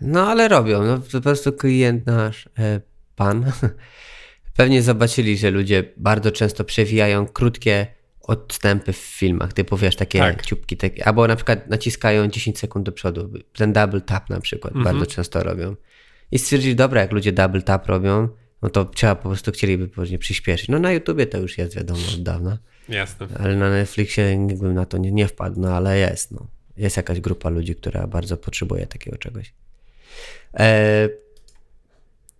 [0.00, 2.80] No ale robią, no po prostu klient nasz, e,
[3.16, 3.52] pan,
[4.56, 7.86] pewnie zobaczyli, że ludzie bardzo często przewijają krótkie
[8.20, 10.46] odstępy w filmach, typu wiesz, takie tak.
[10.46, 14.76] ciupki, takie, albo na przykład naciskają 10 sekund do przodu, ten double tap na przykład
[14.76, 14.84] mhm.
[14.84, 15.76] bardzo często robią.
[16.32, 18.28] I stwierdzili, dobra, jak ludzie double tap robią,
[18.62, 20.68] no to trzeba po prostu chcieliby później przyspieszyć.
[20.68, 22.58] No na YouTubie to już jest wiadomo od dawna.
[22.88, 23.26] Jasne.
[23.38, 26.46] Ale na Netflixie nikt bym na to nie, nie wpadł, no ale jest, no.
[26.76, 29.54] Jest jakaś grupa ludzi, która bardzo potrzebuje takiego czegoś.
[30.54, 31.08] E,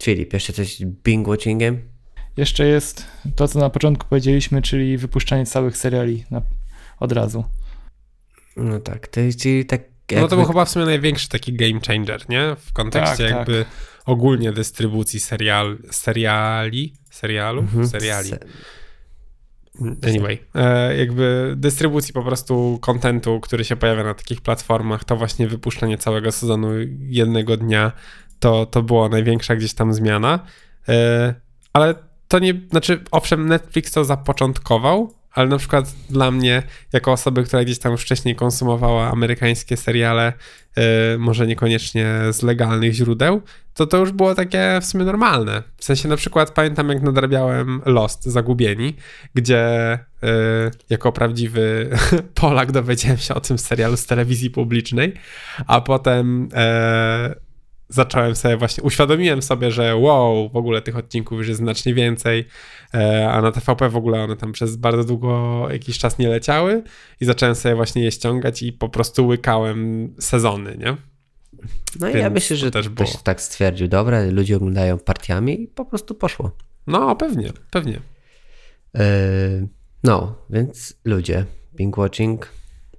[0.03, 1.77] Filip, jeszcze coś binge-watchingiem?
[2.37, 3.05] Jeszcze jest
[3.37, 6.43] to, co na początku powiedzieliśmy, czyli wypuszczanie całych seriali na,
[7.01, 7.45] od razu.
[8.57, 9.81] No tak, to jest czyli tak...
[10.11, 10.23] Jakby...
[10.23, 12.57] No to był chyba w sumie największy taki game changer, nie?
[12.59, 13.75] W kontekście tak, jakby tak.
[14.05, 17.89] ogólnie dystrybucji serial, seriali, serialów, mhm.
[17.89, 18.29] seriali.
[18.29, 18.39] Se
[19.81, 25.49] Anyway, e, jakby dystrybucji po prostu kontentu, który się pojawia na takich platformach, to właśnie
[25.49, 26.69] wypuszczenie całego sezonu
[27.01, 27.93] jednego dnia,
[28.41, 30.41] to, to była największa gdzieś tam zmiana.
[30.89, 31.35] E,
[31.73, 31.95] ale
[32.29, 36.63] to nie, znaczy, owszem, Netflix to zapoczątkował, ale na przykład dla mnie,
[36.93, 40.33] jako osoby, która gdzieś tam już wcześniej konsumowała amerykańskie seriale,
[40.77, 40.83] yy,
[41.19, 43.43] może niekoniecznie z legalnych źródeł,
[43.75, 45.63] to to już było takie w sumie normalne.
[45.77, 48.95] W sensie na przykład pamiętam, jak nadrabiałem Lost, Zagubieni,
[49.35, 50.29] gdzie yy,
[50.91, 51.91] jako prawdziwy
[52.35, 55.13] Polak dowiedziałem się o tym serialu z telewizji publicznej,
[55.67, 57.47] a potem yy,
[57.89, 62.45] zacząłem sobie właśnie, uświadomiłem sobie, że wow, w ogóle tych odcinków już jest znacznie więcej,
[63.31, 66.83] a na TVP w ogóle one tam przez bardzo długo jakiś czas nie leciały
[67.21, 70.97] i zacząłem sobie właśnie je ściągać i po prostu łykałem sezony, nie?
[72.01, 75.85] No i ja myślę, że też ktoś tak stwierdził, dobra, ludzie oglądają partiami i po
[75.85, 76.51] prostu poszło.
[76.87, 78.01] No, pewnie, pewnie.
[78.95, 79.69] Yy,
[80.05, 82.49] no, więc ludzie, binge watching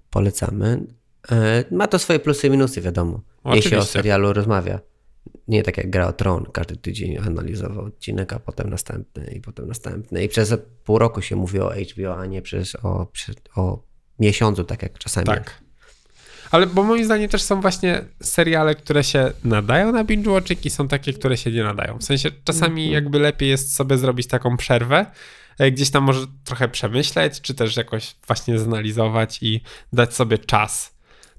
[0.09, 0.85] polecamy.
[1.31, 1.37] Yy,
[1.71, 3.21] ma to swoje plusy i minusy, wiadomo.
[3.43, 3.69] Oczywiście.
[3.69, 4.79] się o serialu rozmawia.
[5.47, 9.67] Nie tak jak gra o Tron, każdy tydzień analizował odcinek, a potem następny i potem
[9.67, 10.23] następny.
[10.23, 13.07] I przez pół roku się mówi o HBO, a nie przez o,
[13.55, 13.83] o
[14.19, 15.25] miesiącu, tak jak czasami.
[15.25, 15.61] Tak.
[16.51, 20.69] Ale bo moim zdaniem też są właśnie seriale, które się nadają na binge watching i
[20.69, 21.97] są takie, które się nie nadają.
[21.97, 22.93] W sensie czasami -hmm.
[22.93, 25.05] jakby lepiej jest sobie zrobić taką przerwę,
[25.59, 29.61] e, gdzieś tam może trochę przemyśleć, czy też jakoś właśnie zanalizować i
[29.93, 30.96] dać sobie czas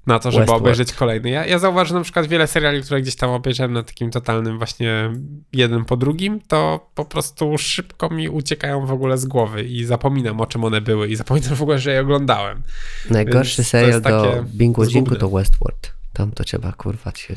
[0.09, 0.61] na to, żeby Westworld.
[0.61, 1.29] obejrzeć kolejny.
[1.29, 5.11] Ja, ja zauważam na przykład wiele seriali, które gdzieś tam obejrzałem na takim totalnym właśnie
[5.53, 10.41] jeden po drugim, to po prostu szybko mi uciekają w ogóle z głowy i zapominam
[10.41, 12.61] o czym one były i zapominam w ogóle, że je oglądałem.
[13.09, 15.93] Najgorszy serial do bingo Jingu to Westworld.
[16.13, 17.35] Tam to trzeba kurwać się.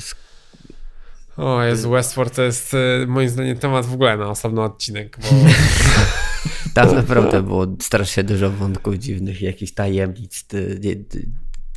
[1.36, 5.28] O jest Westworld to jest e, moim zdaniem temat w ogóle na osobny odcinek, bo...
[6.74, 10.44] Tam naprawdę było strasznie dużo wątków dziwnych, jakichś tajemnic,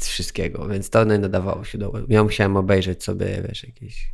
[0.02, 1.94] wszystkiego, więc to nie nadawało się do...
[2.08, 4.14] Ja musiałem obejrzeć sobie, wiesz, jakieś...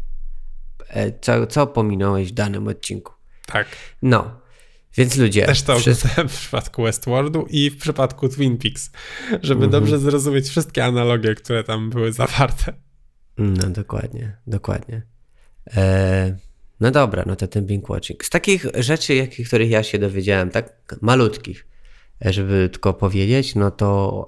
[0.87, 3.13] E, co, co pominąłeś w danym odcinku.
[3.45, 3.67] Tak.
[4.01, 4.41] No,
[4.97, 5.45] więc ludzie...
[5.45, 6.07] Też to wszyscy...
[6.27, 8.91] w przypadku Westworldu i w przypadku Twin Peaks,
[9.41, 9.71] żeby -hmm.
[9.71, 12.73] dobrze zrozumieć wszystkie analogie, które tam były zawarte.
[13.37, 15.01] No dokładnie, dokładnie.
[15.75, 16.37] E,
[16.79, 18.25] no dobra, no to ten binge watching.
[18.25, 21.67] Z takich rzeczy, jakich, których ja się dowiedziałem, tak malutkich,
[22.21, 24.27] żeby tylko powiedzieć, no to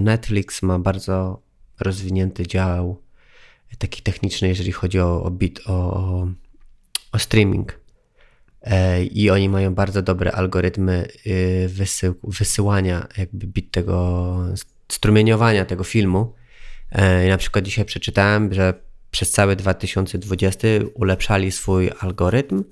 [0.00, 1.42] Netflix ma bardzo
[1.80, 3.04] rozwinięty dział
[3.78, 6.26] taki techniczny, jeżeli chodzi o, o, bit, o,
[7.12, 7.80] o streaming.
[8.62, 14.36] E, I oni mają bardzo dobre algorytmy y, wysył, wysyłania, jakby bit tego,
[14.92, 16.34] strumieniowania tego filmu.
[16.92, 18.74] E, I na przykład dzisiaj przeczytałem, że
[19.10, 22.64] przez cały 2020 ulepszali swój algorytm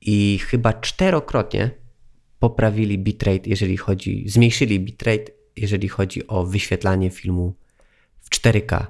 [0.00, 1.70] i chyba czterokrotnie
[2.42, 7.54] poprawili bitrate, jeżeli chodzi, zmniejszyli bitrate, jeżeli chodzi o wyświetlanie filmu
[8.20, 8.86] w 4K.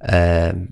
[0.00, 0.66] E,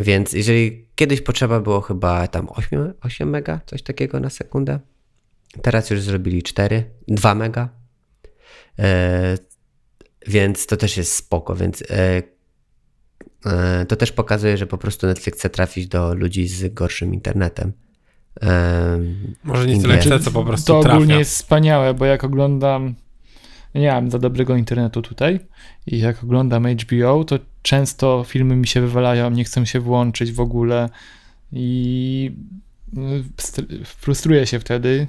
[0.00, 4.80] więc jeżeli kiedyś potrzeba było chyba tam 8, 8 mega, coś takiego na sekundę,
[5.62, 7.68] teraz już zrobili 4, 2 mega.
[8.78, 9.38] E,
[10.26, 12.22] więc to też jest spoko, więc e,
[13.46, 17.72] e, to też pokazuje, że po prostu Netflix chce trafić do ludzi z gorszym internetem.
[19.44, 20.96] Może nie tyle chce, co po prostu To trafia.
[20.96, 22.94] ogólnie jest wspaniałe, bo jak oglądam
[23.74, 25.40] nie mam za dobrego internetu tutaj
[25.86, 30.40] i jak oglądam HBO, to często filmy mi się wywalają, nie chcę się włączyć w
[30.40, 30.88] ogóle
[31.52, 32.32] i
[32.92, 33.10] no,
[33.84, 35.06] frustruję się wtedy.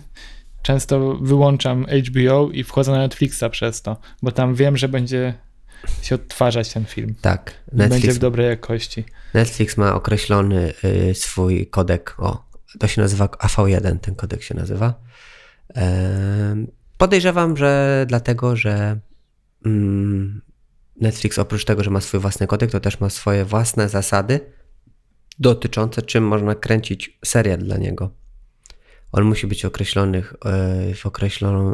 [0.62, 5.34] Często wyłączam HBO i wchodzę na Netflixa przez to, bo tam wiem, że będzie
[6.02, 7.16] się odtwarzać ten film.
[7.22, 7.54] Tak.
[7.74, 9.04] Netflix, będzie w dobrej jakości.
[9.34, 12.49] Netflix ma określony y, swój kodek, o,
[12.80, 14.94] to się nazywa AV1, ten kodek się nazywa.
[16.98, 19.00] Podejrzewam, że dlatego, że
[19.66, 20.42] mm,
[21.02, 24.40] Netflix oprócz tego, że ma swój własny kodek, to też ma swoje własne zasady
[25.40, 28.12] dotyczące czym można kręcić serial dla niego.
[29.12, 31.06] On musi być określony e, w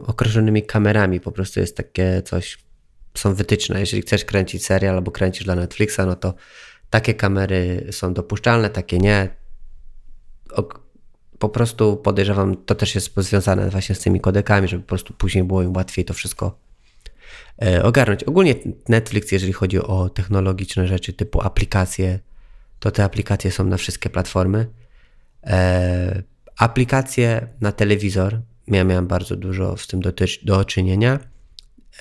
[0.08, 2.58] określonymi kamerami, po prostu jest takie coś,
[3.18, 3.80] są wytyczne.
[3.80, 6.34] Jeżeli chcesz kręcić serial albo kręcisz dla Netflixa, no to
[6.90, 9.30] takie kamery są dopuszczalne, takie nie
[11.40, 15.44] po prostu podejrzewam, to też jest związane właśnie z tymi kodekami, żeby po prostu później
[15.44, 16.60] było im łatwiej to wszystko
[17.62, 18.24] e, ogarnąć.
[18.24, 18.56] Ogólnie
[18.90, 22.20] Netflix, jeżeli chodzi o technologiczne rzeczy typu aplikacje,
[22.80, 24.68] to te aplikacje są na wszystkie platformy.
[25.44, 26.24] E,
[26.58, 30.12] aplikacje na telewizor, ja miałem bardzo dużo z tym do,
[30.44, 31.20] do czynienia,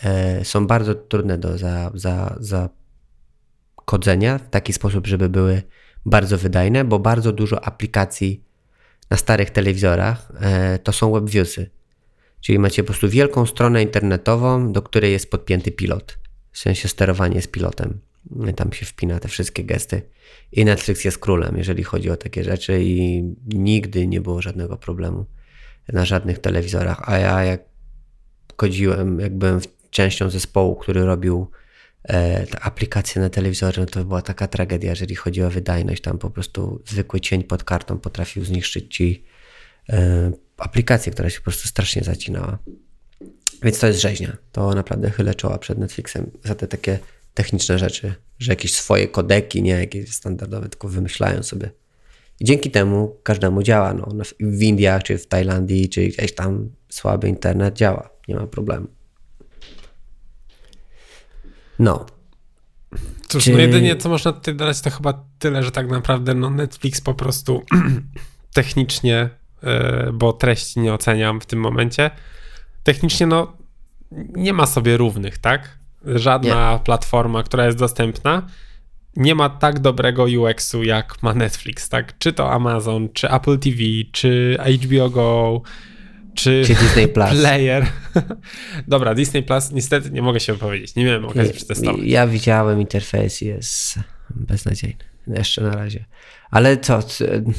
[0.02, 2.68] e, są bardzo trudne do za, za, za
[3.84, 5.62] kodzenia w taki sposób, żeby były
[6.06, 8.44] bardzo wydajne, bo bardzo dużo aplikacji
[9.14, 11.70] na starych telewizorach, e, to są webviewsy.
[12.40, 16.18] Czyli macie po prostu wielką stronę internetową, do której jest podpięty pilot.
[16.52, 18.00] W sensie sterowanie z pilotem.
[18.56, 20.02] Tam się wpina te wszystkie gesty.
[20.52, 25.26] I Netflix jest królem, jeżeli chodzi o takie rzeczy, i nigdy nie było żadnego problemu
[25.92, 27.08] na żadnych telewizorach.
[27.08, 27.60] A ja, jak
[28.56, 29.60] chodziłem, jak byłem
[29.90, 31.50] częścią zespołu, który robił
[32.08, 36.02] e, aplikacje na telewizorze, no to była taka tragedia, jeżeli chodzi o wydajność.
[36.02, 39.24] Tam po prostu zwykły cień pod kartą potrafił zniszczyć ci
[39.88, 42.58] e, aplikację, która się po prostu strasznie zacinała.
[43.62, 44.36] Więc to jest rzeźnia.
[44.52, 46.98] To naprawdę chylę czoła przed Netflixem za te takie
[47.34, 51.70] techniczne rzeczy, że jakieś swoje kodeki, nie jakieś standardowe, tylko wymyślają sobie.
[52.40, 53.94] I dzięki temu każdemu działa.
[53.94, 54.08] No,
[54.40, 58.10] w Indiach, czy w Tajlandii, czy gdzieś tam słaby internet działa.
[58.28, 58.86] Nie ma problemu.
[61.78, 62.06] No.
[63.28, 63.52] Cóż, Czy...
[63.52, 67.14] no jedynie co można tutaj dodać to chyba tyle, że tak naprawdę no Netflix po
[67.14, 67.62] prostu
[68.54, 69.30] technicznie,
[69.62, 69.70] yy,
[70.12, 72.10] bo treści nie oceniam w tym momencie,
[72.82, 73.56] technicznie no
[74.36, 75.78] nie ma sobie równych, tak?
[76.04, 76.78] Żadna nie.
[76.78, 78.46] platforma, która jest dostępna,
[79.16, 82.18] nie ma tak dobrego UX-u jak ma Netflix, tak?
[82.18, 83.78] Czy to Amazon, czy Apple TV,
[84.12, 85.62] czy HBO Go,
[86.34, 87.30] czy, czy Disney Plus.
[87.40, 87.86] Player.
[88.88, 90.94] Dobra, Disney Plus niestety nie mogę się wypowiedzieć.
[90.94, 92.00] Nie miałem okazji przetestować.
[92.04, 93.98] Ja widziałem interfejs jest
[94.30, 95.04] beznadziejny.
[95.26, 96.04] Jeszcze na razie.
[96.50, 97.02] Ale co,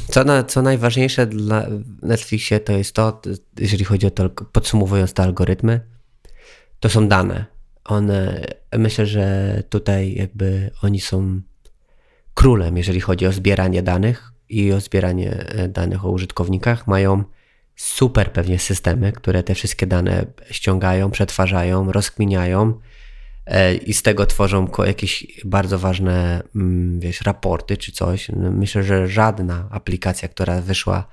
[0.10, 1.68] co, na, co najważniejsze dla
[2.02, 3.22] Netflixie to jest to,
[3.60, 5.82] jeżeli chodzi o to, podsumowując te algorytmy,
[6.80, 7.46] to są dane.
[7.86, 8.46] One,
[8.78, 11.42] myślę, że tutaj jakby oni są
[12.34, 16.88] królem, jeżeli chodzi o zbieranie danych i o zbieranie e, danych o użytkownikach.
[16.88, 17.24] Mają
[17.76, 22.80] super pewnie systemy, które te wszystkie dane ściągają, przetwarzają, rozkminiają
[23.46, 28.30] e, i z tego tworzą jakieś bardzo ważne, mm, wiesz, raporty czy coś.
[28.30, 31.08] No, myślę, że żadna aplikacja, która wyszła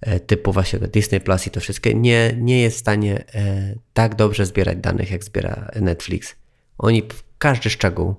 [0.00, 4.14] e, typu właśnie Disney Plus i to wszystkie, nie, nie jest w stanie e, tak
[4.14, 6.34] dobrze zbierać danych, jak zbiera Netflix.
[6.78, 7.02] Oni
[7.38, 8.14] każdy szczegół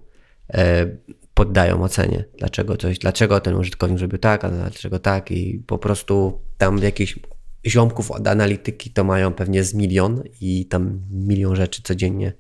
[1.34, 6.42] poddają ocenie, dlaczego coś, dlaczego ten użytkownik zrobił tak, a dlaczego tak i po prostu
[6.58, 7.20] tam jakiś
[7.66, 12.34] ziomków od analityki to mają pewnie z milion i tam milion rzeczy codziennie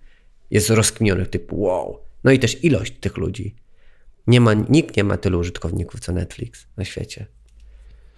[0.52, 2.00] jest rozkminionych typu wow.
[2.24, 3.56] No i też ilość tych ludzi.
[4.28, 7.26] Nie ma, nikt nie ma tylu użytkowników co Netflix na świecie.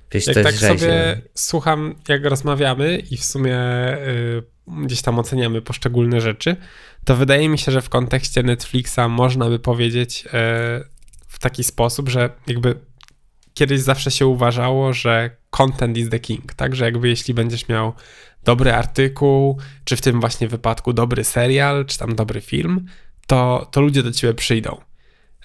[0.09, 3.57] Przecież jak tak sobie słucham, jak rozmawiamy i w sumie
[4.07, 4.43] y,
[4.85, 6.55] gdzieś tam oceniamy poszczególne rzeczy,
[7.05, 10.29] to wydaje mi się, że w kontekście Netflixa można by powiedzieć y,
[11.27, 12.75] w taki sposób, że jakby
[13.53, 16.75] kiedyś zawsze się uważało, że content is the king, tak?
[16.75, 17.93] Że jakby jeśli będziesz miał
[18.43, 22.85] dobry artykuł, czy w tym właśnie wypadku dobry serial, czy tam dobry film,
[23.27, 24.81] to, to ludzie do ciebie przyjdą.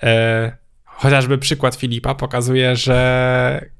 [0.02, 3.70] E, chociażby przykład Filipa pokazuje, że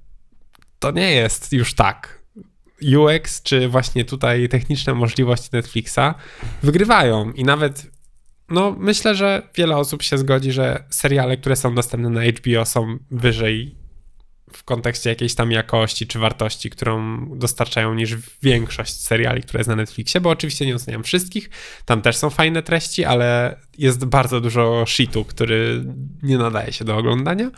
[0.79, 2.25] to nie jest już tak.
[2.97, 6.15] UX, czy właśnie tutaj techniczne możliwości Netflixa
[6.63, 7.95] wygrywają i nawet
[8.49, 12.99] no myślę, że wiele osób się zgodzi, że seriale, które są dostępne na HBO są
[13.11, 13.84] wyżej
[14.57, 19.77] w kontekście jakiejś tam jakości czy wartości, którą dostarczają niż większość seriali, które jest na
[19.77, 21.51] Netflixie, bo oczywiście nie oceniam wszystkich,
[21.85, 25.85] tam też są fajne treści, ale jest bardzo dużo shitu, który
[26.23, 27.51] nie nadaje się do oglądania.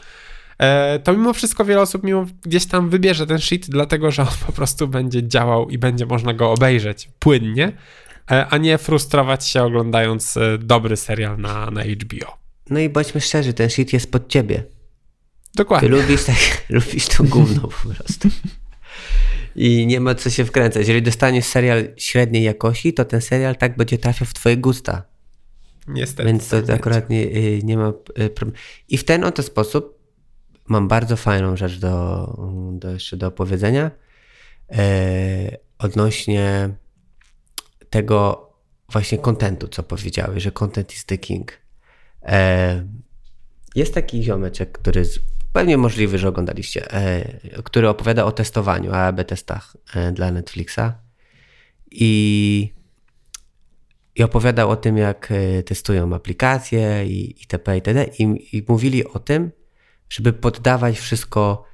[0.59, 4.28] E, to mimo wszystko wiele osób mimo gdzieś tam wybierze ten shit, dlatego że on
[4.47, 7.72] po prostu będzie działał i będzie można go obejrzeć płynnie,
[8.30, 12.36] e, a nie frustrować się oglądając e, dobry serial na, na HBO.
[12.70, 14.76] No i bądźmy szczerzy, ten shit jest pod ciebie.
[15.57, 15.89] Dokładnie.
[15.89, 16.37] Ty lubisz, tak,
[16.71, 18.29] lubisz to gówno po prostu.
[19.57, 20.89] I nie ma co się wkręcać.
[20.89, 25.03] Jeżeli dostaniesz serial średniej jakości, to ten serial tak będzie trafiał w twoje gusta.
[25.89, 26.25] Niestety.
[26.25, 28.59] Więc to tak akurat nie, y, nie ma y, problemu.
[28.89, 29.97] I w ten oto sposób
[30.69, 32.37] mam bardzo fajną rzecz do,
[32.73, 33.91] do jeszcze do opowiedzenia
[34.71, 36.71] e, odnośnie
[37.91, 38.51] tego
[38.89, 41.53] właśnie kontentu, co powiedziałeś, że content is the king.
[42.23, 42.85] E,
[43.75, 45.05] jest taki ziomeczek, który
[45.57, 50.81] pewnie możliwy, że oglądaliście, e, który opowiada o testowaniu, AB testach e, dla Netflixa
[51.91, 52.73] i,
[54.15, 57.75] i opowiadał o tym, jak e, testują aplikacje i itp.
[57.75, 58.07] itd.
[58.19, 58.23] I,
[58.57, 59.51] i mówili o tym,
[60.09, 61.67] żeby poddawać wszystko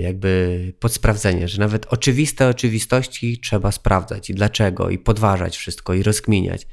[0.00, 6.02] jakby pod sprawdzenie, że nawet oczywiste oczywistości trzeba sprawdzać i dlaczego, i podważać wszystko, i
[6.02, 6.66] rozkminiać.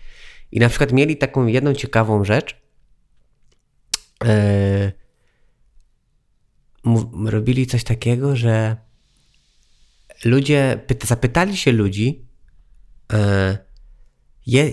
[0.52, 2.62] I na przykład mieli taką jedną ciekawą rzecz,
[7.26, 8.78] robili coś takiego, że
[10.26, 12.26] ludzie, zapytali się ludzi,
[13.14, 13.58] e,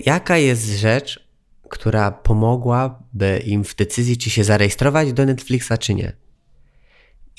[0.06, 1.28] jaka jest rzecz,
[1.68, 6.12] która pomogłaby im w decyzji, czy się zarejestrować do Netflixa, czy nie.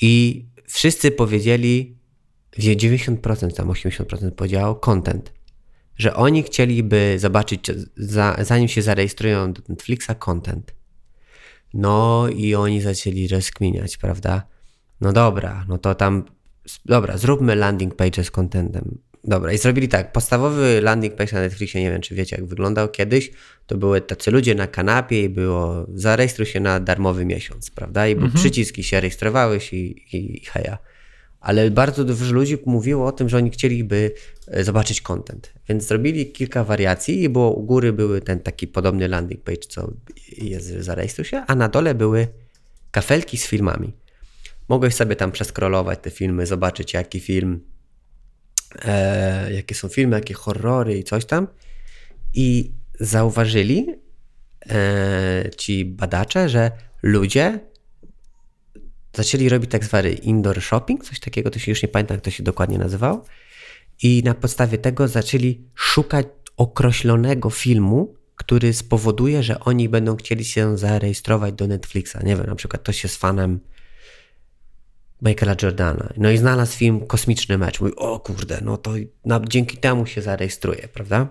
[0.00, 1.96] I wszyscy powiedzieli,
[2.58, 5.32] 90%, tam 80% powiedziało content,
[5.96, 10.74] że oni chcieliby zobaczyć, za, zanim się zarejestrują do Netflixa, content.
[11.74, 14.46] No i oni zaczęli rozkminiać, prawda?
[15.00, 16.24] No dobra, no to tam,
[16.86, 18.98] dobra, zróbmy landing page z contentem.
[19.24, 22.88] Dobra, i zrobili tak, podstawowy landing page na Netflixie, nie wiem czy wiecie jak wyglądał
[22.88, 23.30] kiedyś,
[23.66, 28.08] to były tacy ludzie na kanapie i było zarejestruj się na darmowy miesiąc, prawda?
[28.08, 28.32] I mhm.
[28.32, 29.76] przyciski się rejestrowałeś i,
[30.16, 30.78] i, i heja.
[31.40, 34.12] Ale bardzo dużo ludzi mówiło o tym, że oni chcieliby
[34.48, 35.52] e, zobaczyć content.
[35.68, 39.92] Więc zrobili kilka wariacji i było u góry były ten taki podobny landing page, co
[40.38, 42.28] jest zarejestruj się, a na dole były
[42.90, 43.92] kafelki z filmami.
[44.70, 47.60] Mogłeś sobie tam przeskrolować te filmy, zobaczyć jaki film,
[48.84, 51.48] e, jakie są filmy, jakie horrory i coś tam.
[52.34, 53.86] I zauważyli
[54.70, 56.70] e, ci badacze, że
[57.02, 57.60] ludzie
[59.16, 62.30] zaczęli robić tak zwany indoor shopping, coś takiego, to się już nie pamiętam, jak to
[62.30, 63.24] się dokładnie nazywało.
[64.02, 70.78] I na podstawie tego zaczęli szukać określonego filmu, który spowoduje, że oni będą chcieli się
[70.78, 72.16] zarejestrować do Netflixa.
[72.24, 73.60] Nie wiem, na przykład ktoś jest fanem
[75.22, 76.12] Michaela Jordana.
[76.16, 77.80] No i znalazł film Kosmiczny Mecz.
[77.80, 78.92] Mówi, o kurde, no to
[79.48, 81.28] dzięki temu się zarejestruje, prawda?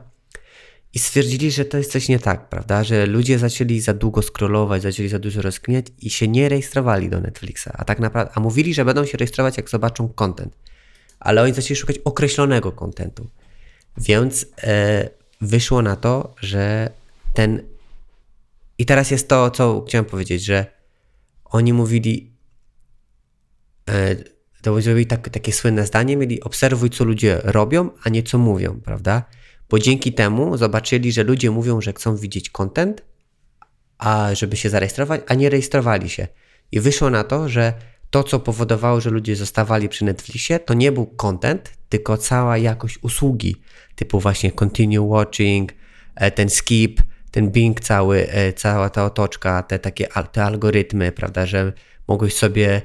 [0.94, 2.84] I stwierdzili, że to jest coś nie tak, prawda?
[2.84, 7.20] Że ludzie zaczęli za długo scrollować, zaczęli za dużo rozkminiać i się nie rejestrowali do
[7.20, 7.68] Netflixa.
[7.74, 10.58] A tak naprawdę, a mówili, że będą się rejestrować, jak zobaczą content.
[11.20, 13.28] Ale oni zaczęli szukać określonego kontentu.
[13.98, 15.10] Więc e,
[15.42, 16.90] wyszło na to, że
[17.34, 17.64] ten.
[18.78, 20.66] I teraz jest to, co chciałem powiedzieć, że
[21.46, 22.32] oni mówili,
[24.62, 28.82] to zrobili tak, takie słynne zdanie, mieli obserwuj, co ludzie robią, a nie co mówią,
[28.86, 29.24] prawda?
[29.70, 33.04] Bo dzięki temu zobaczyli, że ludzie mówią, że chcą widzieć content,
[33.98, 36.28] a żeby się zarejestrować, a nie rejestrowali się.
[36.72, 37.74] I wyszło na to, że
[38.10, 43.00] to, co powodowało, że ludzie zostawali przy Netflixie, to nie był content, tylko cała jakość
[43.02, 43.56] usługi,
[43.96, 45.74] typu właśnie continue watching,
[46.16, 51.46] e, ten skip, ten Bing cały, e, cała ta otoczka, te takie te algorytmy, prawda,
[51.46, 51.74] że
[52.10, 52.82] mogłeś sobie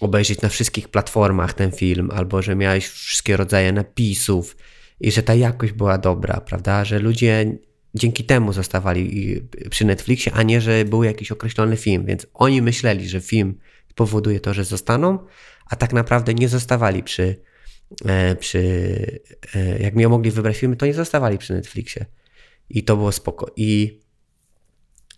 [0.00, 4.56] obejrzeć na wszystkich platformach ten film, albo że miałeś wszystkie rodzaje napisów
[5.00, 6.84] i że ta jakość była dobra, prawda?
[6.84, 7.58] Że ludzie
[7.94, 9.40] dzięki temu zostawali
[9.70, 12.06] przy Netflixie, a nie, że był jakiś określony film.
[12.06, 13.58] Więc oni myśleli, że film
[13.94, 15.18] powoduje to, że zostaną,
[15.66, 17.36] a tak naprawdę nie zostawali przy,
[18.04, 18.60] e, przy
[19.54, 22.06] e, jak mi mogli wybrać filmy, to nie zostawali przy Netflixie.
[22.70, 23.52] I to było spoko.
[23.56, 24.00] I,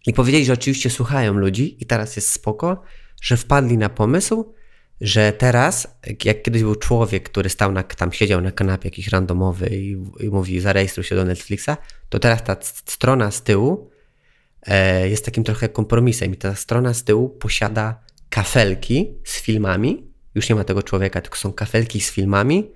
[0.06, 2.82] I powiedzieli, że oczywiście słuchają ludzi i teraz jest spoko,
[3.22, 4.54] że wpadli na pomysł,
[5.00, 9.68] że teraz, jak kiedyś był człowiek, który stał na, tam siedział na kanapie jakiś randomowy
[9.68, 9.90] i,
[10.20, 11.70] i mówi zarejestruj się do Netflixa,
[12.08, 13.90] to teraz ta strona z tyłu
[14.66, 18.00] e, jest takim trochę kompromisem i ta strona z tyłu posiada
[18.30, 22.70] kafelki z filmami, już nie ma tego człowieka, tylko są kafelki z filmami,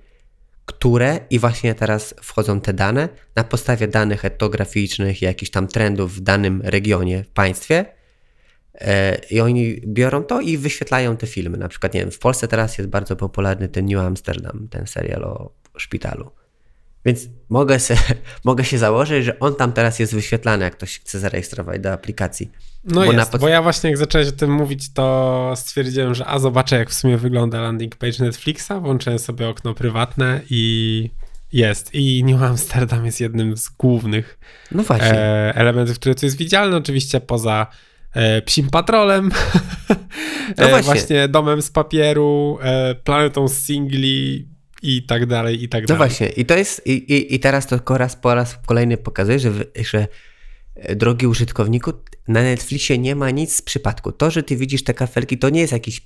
[0.69, 6.21] które i właśnie teraz wchodzą te dane na podstawie danych etnograficznych jakichś tam trendów w
[6.21, 7.85] danym regionie, w państwie,
[8.81, 11.57] E, I oni biorą to i wyświetlają te filmy.
[11.57, 15.23] Na przykład, nie wiem, w Polsce teraz jest bardzo popularny ten New Amsterdam, ten serial
[15.23, 16.31] o szpitalu.
[17.05, 17.95] Więc mogę, se,
[18.43, 22.51] mogę się założyć, że on tam teraz jest wyświetlany, jak ktoś chce zarejestrować do aplikacji.
[22.83, 23.41] No bo jest, pod...
[23.41, 26.93] bo ja właśnie jak zacząłeś o tym mówić, to stwierdziłem, że a zobaczę jak w
[26.93, 31.09] sumie wygląda landing page Netflixa, włączyłem sobie okno prywatne i
[31.53, 31.95] jest.
[31.95, 34.39] I New Amsterdam jest jednym z głównych
[34.71, 37.67] no e, elementów, które tu jest widzialne, oczywiście poza
[38.13, 39.31] e, Psim Patrolem,
[40.57, 40.93] no e, właśnie.
[40.93, 42.59] właśnie Domem z Papieru,
[43.03, 44.47] Planetą Singli
[44.81, 45.99] i tak dalej, i tak no dalej.
[45.99, 49.39] No właśnie, i to jest, i, i, i teraz to raz po raz kolejny pokazuje,
[49.39, 50.07] że, że
[50.75, 51.93] e, drogi użytkowniku,
[52.27, 54.11] na Netflixie nie ma nic z przypadku.
[54.11, 56.01] To, że ty widzisz te kafelki, to nie jest jakieś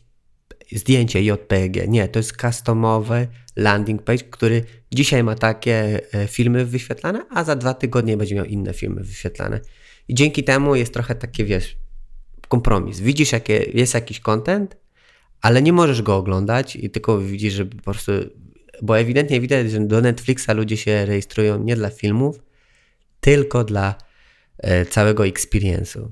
[0.71, 1.87] zdjęcie JPG.
[1.87, 7.55] Nie, to jest customowy landing page, który dzisiaj ma takie e, filmy wyświetlane, a za
[7.55, 9.59] dwa tygodnie będzie miał inne filmy wyświetlane.
[10.07, 11.77] I dzięki temu jest trochę takie, wiesz,
[12.47, 12.99] kompromis.
[12.99, 14.77] Widzisz, jakie jest jakiś content,
[15.41, 18.11] ale nie możesz go oglądać i tylko widzisz, że po prostu.
[18.83, 22.39] Bo ewidentnie widać, że do Netflixa ludzie się rejestrują nie dla filmów,
[23.19, 23.95] tylko dla
[24.57, 26.07] e, całego experience'u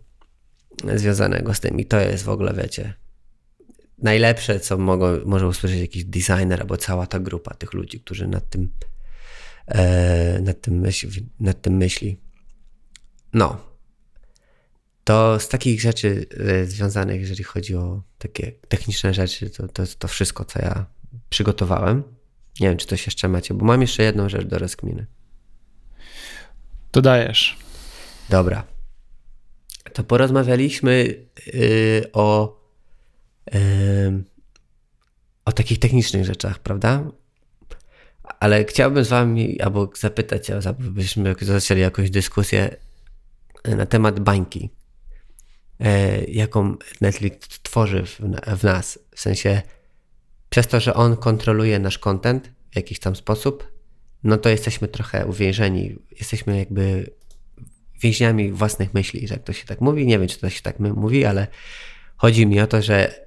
[0.95, 1.79] związanego z tym.
[1.79, 2.93] I to jest w ogóle, wiecie,
[3.97, 8.49] najlepsze, co mogą, może usłyszeć jakiś designer albo cała ta grupa tych ludzi, którzy nad
[8.49, 8.71] tym,
[9.67, 12.19] e, nad tym, myśli, nad tym myśli.
[13.33, 13.63] No,
[15.03, 19.99] to z takich rzeczy e, związanych, jeżeli chodzi o takie techniczne rzeczy, to, to jest
[19.99, 20.85] to wszystko, co ja
[21.29, 22.20] przygotowałem.
[22.59, 25.05] Nie wiem, czy coś jeszcze macie, bo mam jeszcze jedną rzecz do rozkminy.
[26.91, 27.57] Dodajesz.
[28.29, 28.63] Dobra.
[29.93, 32.59] To porozmawialiśmy yy, o,
[33.53, 34.23] yy,
[35.45, 37.03] o takich technicznych rzeczach, prawda?
[38.39, 42.75] Ale chciałbym z wami, albo zapytać, abyśmy zaczęli jakąś dyskusję
[43.65, 44.69] na temat bańki.
[45.79, 48.19] E, jaką Netflix tworzy w,
[48.59, 48.99] w nas.
[49.15, 49.61] W sensie,
[50.51, 53.71] przez to, że on kontroluje nasz content w jakiś tam sposób,
[54.23, 55.95] no to jesteśmy trochę uwięzieni.
[56.19, 57.13] Jesteśmy jakby
[58.01, 60.07] więźniami własnych myśli, że to się tak mówi.
[60.07, 61.47] Nie wiem, czy to się tak mówi, ale
[62.17, 63.25] chodzi mi o to, że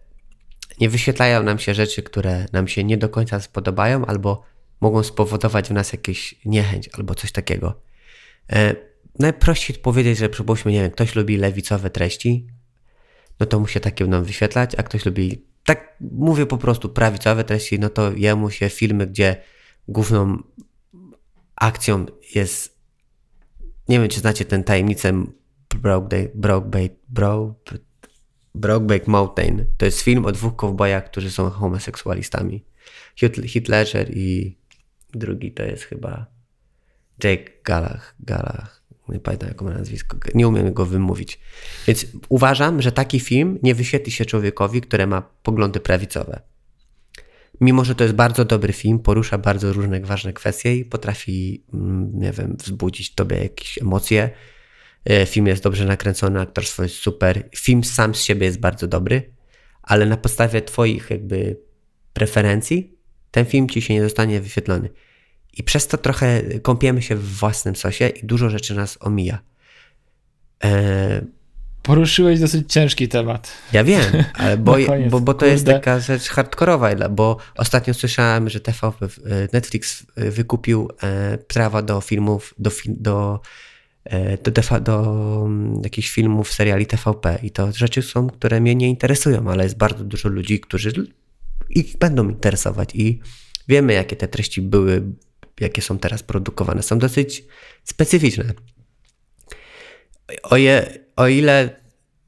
[0.81, 4.43] nie wyświetlają nam się rzeczy, które nam się nie do końca spodobają, albo
[4.81, 7.81] mogą spowodować w nas jakieś niechęć, albo coś takiego.
[8.53, 8.75] E,
[9.19, 12.47] najprościej powiedzieć, że przypuśćmy, nie wiem, ktoś lubi lewicowe treści,
[13.41, 17.45] no to mu się takie będą wyświetlać, a ktoś lubi, tak mówię po prostu, prawicowe
[17.45, 19.43] treści, no to jemu się filmy, gdzie
[19.89, 20.43] główną
[21.57, 22.79] akcją jest,
[23.89, 25.25] nie wiem, czy znacie ten tajemnicę
[25.75, 27.79] Brokeback, Brokeback, Broke,
[28.55, 29.67] Brokeback Mountain.
[29.77, 32.65] To jest film o dwóch kowbojach, którzy są homoseksualistami.
[33.69, 34.59] Ledger i
[35.15, 36.27] drugi to jest chyba
[37.25, 41.41] Jake Galach, Galach, nie pamiętam jak ma nazwisko, nie umiem go wymówić.
[41.87, 46.41] Więc uważam, że taki film nie wyświetli się człowiekowi, który ma poglądy prawicowe.
[47.61, 52.11] Mimo, że to jest bardzo dobry film, porusza bardzo różne ważne kwestie i potrafi, mm,
[52.15, 54.31] nie wiem, wzbudzić tobie jakieś emocje.
[55.05, 57.49] E, film jest dobrze nakręcony, aktorstwo jest super.
[57.57, 59.35] Film sam z siebie jest bardzo dobry,
[59.83, 61.57] ale na podstawie twoich jakby
[62.13, 62.95] preferencji
[63.35, 64.89] ten film ci się nie zostanie wyświetlony.
[65.57, 69.39] I przez to trochę kąpiemy się w własnym sosie i dużo rzeczy nas omija.
[70.65, 71.25] E...
[71.83, 73.53] Poruszyłeś dosyć ciężki temat.
[73.73, 74.03] Ja wiem,
[74.35, 74.77] ale bo,
[75.11, 79.09] bo, bo to jest taka rzecz hardkorowa, bo ostatnio słyszałem, że TVP,
[79.53, 83.41] Netflix wykupił e, prawa do filmów, do, do,
[84.05, 88.75] e, do, do, do mm, jakichś filmów, seriali TVP i to rzeczy są, które mnie
[88.75, 90.93] nie interesują, ale jest bardzo dużo ludzi, którzy
[91.71, 93.21] ich będą interesować i
[93.69, 95.03] wiemy, jakie te treści były
[95.61, 97.45] jakie są teraz produkowane, są dosyć
[97.85, 98.45] specyficzne.
[100.43, 101.81] O, je, o ile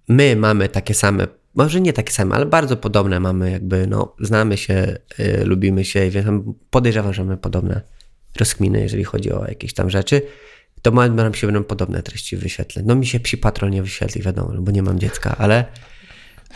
[0.08, 4.56] my mamy takie same, może nie takie same, ale bardzo podobne mamy, jakby, no, znamy
[4.56, 6.26] się, y, lubimy się, więc
[6.70, 7.80] podejrzewam, że mamy podobne
[8.38, 10.22] rozkminy, jeżeli chodzi o jakieś tam rzeczy,
[10.82, 12.84] to nam się będą podobne treści wyświetlać.
[12.88, 15.64] No mi się Psi Patrol nie wyświetli, wiadomo, bo nie mam dziecka, ale...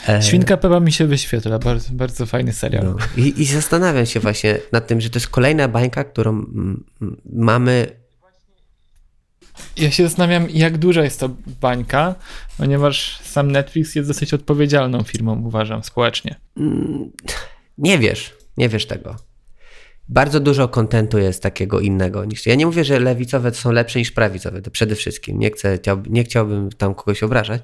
[0.09, 0.22] E...
[0.22, 2.84] Świnka Pepa mi się wyświetla, bardzo, bardzo fajny serial.
[2.84, 2.97] No.
[3.16, 6.47] I, I zastanawiam się właśnie nad tym, że to jest kolejna bańka, którą
[7.32, 8.01] mamy
[9.76, 11.30] ja się zastanawiam, jak duża jest to
[11.61, 12.14] bańka,
[12.59, 16.34] ponieważ sam Netflix jest dosyć odpowiedzialną firmą, uważam, społecznie.
[16.57, 17.11] Mm,
[17.78, 19.16] nie wiesz, nie wiesz tego.
[20.09, 22.47] Bardzo dużo kontentu jest takiego innego niż.
[22.47, 25.38] Ja nie mówię, że lewicowe są lepsze niż prawicowe, to przede wszystkim.
[25.38, 27.62] Nie, chcę, nie chciałbym tam kogoś obrażać.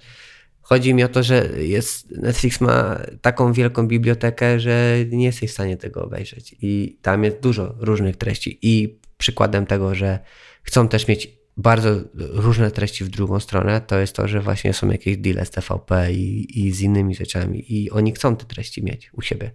[0.68, 5.52] Chodzi mi o to, że jest, Netflix ma taką wielką bibliotekę, że nie jesteś w
[5.52, 6.56] stanie tego obejrzeć.
[6.62, 8.58] I tam jest dużo różnych treści.
[8.62, 10.18] I przykładem tego, że
[10.62, 14.90] chcą też mieć bardzo różne treści w drugą stronę, to jest to, że właśnie są
[14.90, 19.10] jakieś deale z TVP i, i z innymi rzeczami i oni chcą te treści mieć
[19.12, 19.50] u siebie.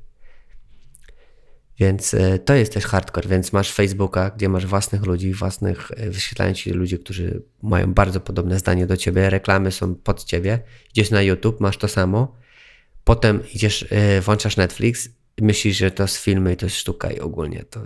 [1.81, 6.09] Więc e, to jest też hardcore, więc masz Facebooka, gdzie masz własnych ludzi, własnych, e,
[6.09, 10.59] wyświetlają ci ludzie, którzy mają bardzo podobne zdanie do ciebie, reklamy są pod ciebie,
[10.91, 12.35] idziesz na YouTube, masz to samo,
[13.03, 15.09] potem idziesz, e, włączasz Netflix,
[15.41, 17.83] myślisz, że to jest filmy to jest sztuka i ogólnie to,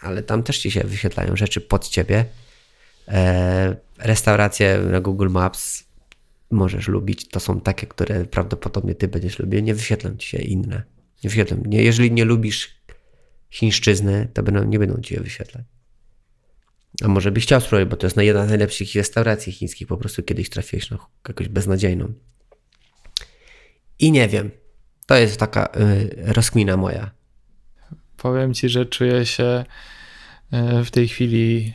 [0.00, 2.24] ale tam też ci się wyświetlają rzeczy pod ciebie,
[3.98, 5.84] restauracje na Google Maps
[6.50, 7.28] możesz lubić.
[7.28, 9.60] To są takie, które prawdopodobnie ty będziesz lubił.
[9.60, 10.82] Nie wyświetlą ci się inne.
[11.24, 11.62] Nie wyświetlą.
[11.66, 12.81] Nie, jeżeli nie lubisz
[13.52, 15.64] chińszczyzny, to będą, nie będą ci je wyświetlać.
[17.02, 19.88] A może byś chciał spróbować, bo to jest jedna z najlepszych restauracji chińskich.
[19.88, 20.98] Po prostu kiedyś trafiłeś na
[21.28, 22.12] jakąś beznadziejną.
[23.98, 24.50] I nie wiem.
[25.06, 27.10] To jest taka y, rozkmina moja.
[28.16, 29.64] Powiem ci, że czuję się
[30.52, 31.74] E, w tej chwili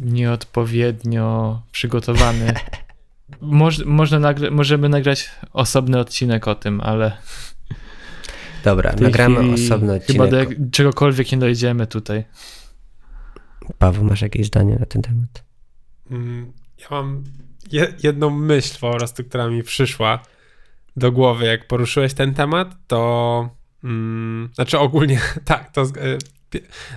[0.00, 2.54] nieodpowiednio przygotowany.
[3.40, 7.16] Moż, można nagra możemy nagrać osobny odcinek o tym, ale.
[8.64, 10.06] Dobra, nagramy osobny odcinek.
[10.06, 12.24] Chyba do czegokolwiek nie dojdziemy tutaj.
[13.78, 15.44] Paweł, masz jakieś zdanie na ten temat?
[16.10, 17.24] Mm, ja mam
[18.02, 20.22] jedną myśl po prostu, która mi przyszła
[20.96, 23.50] do głowy, jak poruszyłeś ten temat, to.
[23.84, 25.86] Mm, znaczy ogólnie, tak, to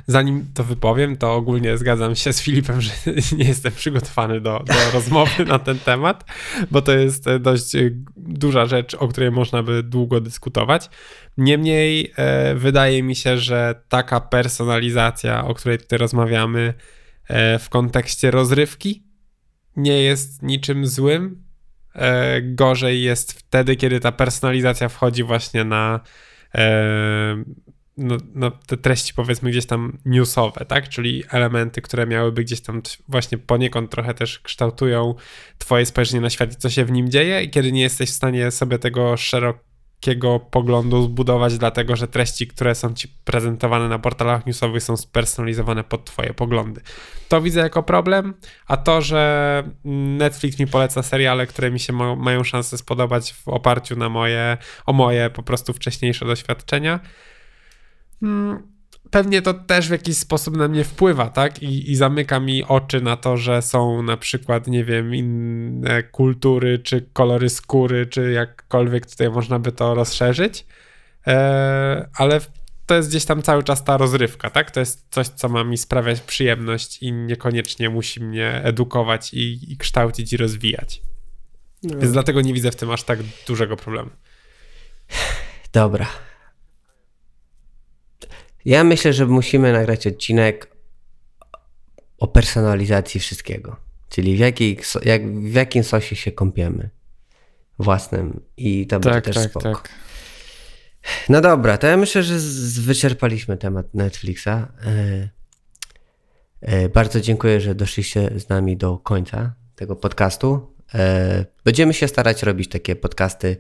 [0.08, 2.92] zanim to wypowiem, to ogólnie zgadzam się z Filipem, że
[3.38, 6.26] nie jestem przygotowany do, do rozmowy na ten temat,
[6.72, 10.90] bo to jest e, dość e, duża rzecz, o której można by długo dyskutować.
[11.38, 16.74] Niemniej e, wydaje mi się, że taka personalizacja, o której tutaj rozmawiamy
[17.28, 19.04] e, w kontekście rozrywki,
[19.76, 21.44] nie jest niczym złym.
[21.96, 26.00] E, gorzej jest wtedy, kiedy ta personalizacja wchodzi właśnie na
[26.56, 27.44] e,
[28.02, 30.90] no, no, te treści powiedzmy gdzieś tam newsowe, tak?
[30.90, 35.16] Czyli elementy, które miałyby gdzieś tam właśnie poniekąd trochę też kształtują
[35.58, 38.14] twoje spojrzenie na świat i co się w nim dzieje i kiedy nie jesteś w
[38.14, 44.46] stanie sobie tego szerokiego poglądu zbudować, dlatego że treści, które są ci prezentowane na portalach
[44.46, 46.82] newsowych są spersonalizowane pod twoje poglądy.
[47.30, 48.34] To widzę jako problem,
[48.68, 49.64] a to, że
[50.18, 54.58] Netflix mi poleca seriale, które mi się ma, mają szansę spodobać w oparciu na moje,
[54.86, 57.00] o moje po prostu wcześniejsze doświadczenia,
[59.12, 61.64] pewnie to też w jakiś sposób na mnie wpływa, tak?
[61.64, 66.80] I, I zamyka mi oczy na to, że są na przykład, nie wiem, inne kultury,
[66.80, 70.66] czy kolory skóry, czy jakkolwiek tutaj można by to rozszerzyć.
[71.28, 72.42] E, ale
[72.86, 74.72] to jest gdzieś tam cały czas ta rozrywka, tak?
[74.72, 79.78] To jest coś, co ma mi sprawiać przyjemność i niekoniecznie musi mnie edukować i, i
[79.78, 81.02] kształcić i rozwijać.
[81.84, 82.00] No.
[82.00, 84.10] Więc dlatego nie widzę w tym aż tak dużego problemu.
[85.74, 86.08] Dobra.
[88.66, 90.72] Ja myślę, że musimy nagrać odcinek
[92.18, 93.76] o personalizacji wszystkiego.
[94.10, 96.90] Czyli w, jakiej, jak, w jakim sosie się kąpiemy.
[97.80, 98.42] Własnym.
[98.58, 99.74] I to tak, będzie też tak, spoko.
[99.74, 99.90] Tak.
[101.30, 102.36] No dobra, to ja myślę, że
[102.82, 104.48] wyczerpaliśmy temat Netflixa.
[104.48, 104.68] E,
[106.62, 110.76] e, bardzo dziękuję, że doszliście z nami do końca tego podcastu.
[110.94, 113.58] E, będziemy się starać robić takie podcasty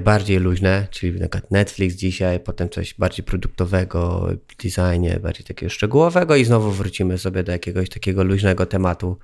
[0.00, 4.28] bardziej luźne, czyli na przykład Netflix dzisiaj, potem coś bardziej produktowego,
[4.62, 9.18] designie, bardziej takiego szczegółowego i znowu wrócimy sobie do jakiegoś takiego luźnego tematu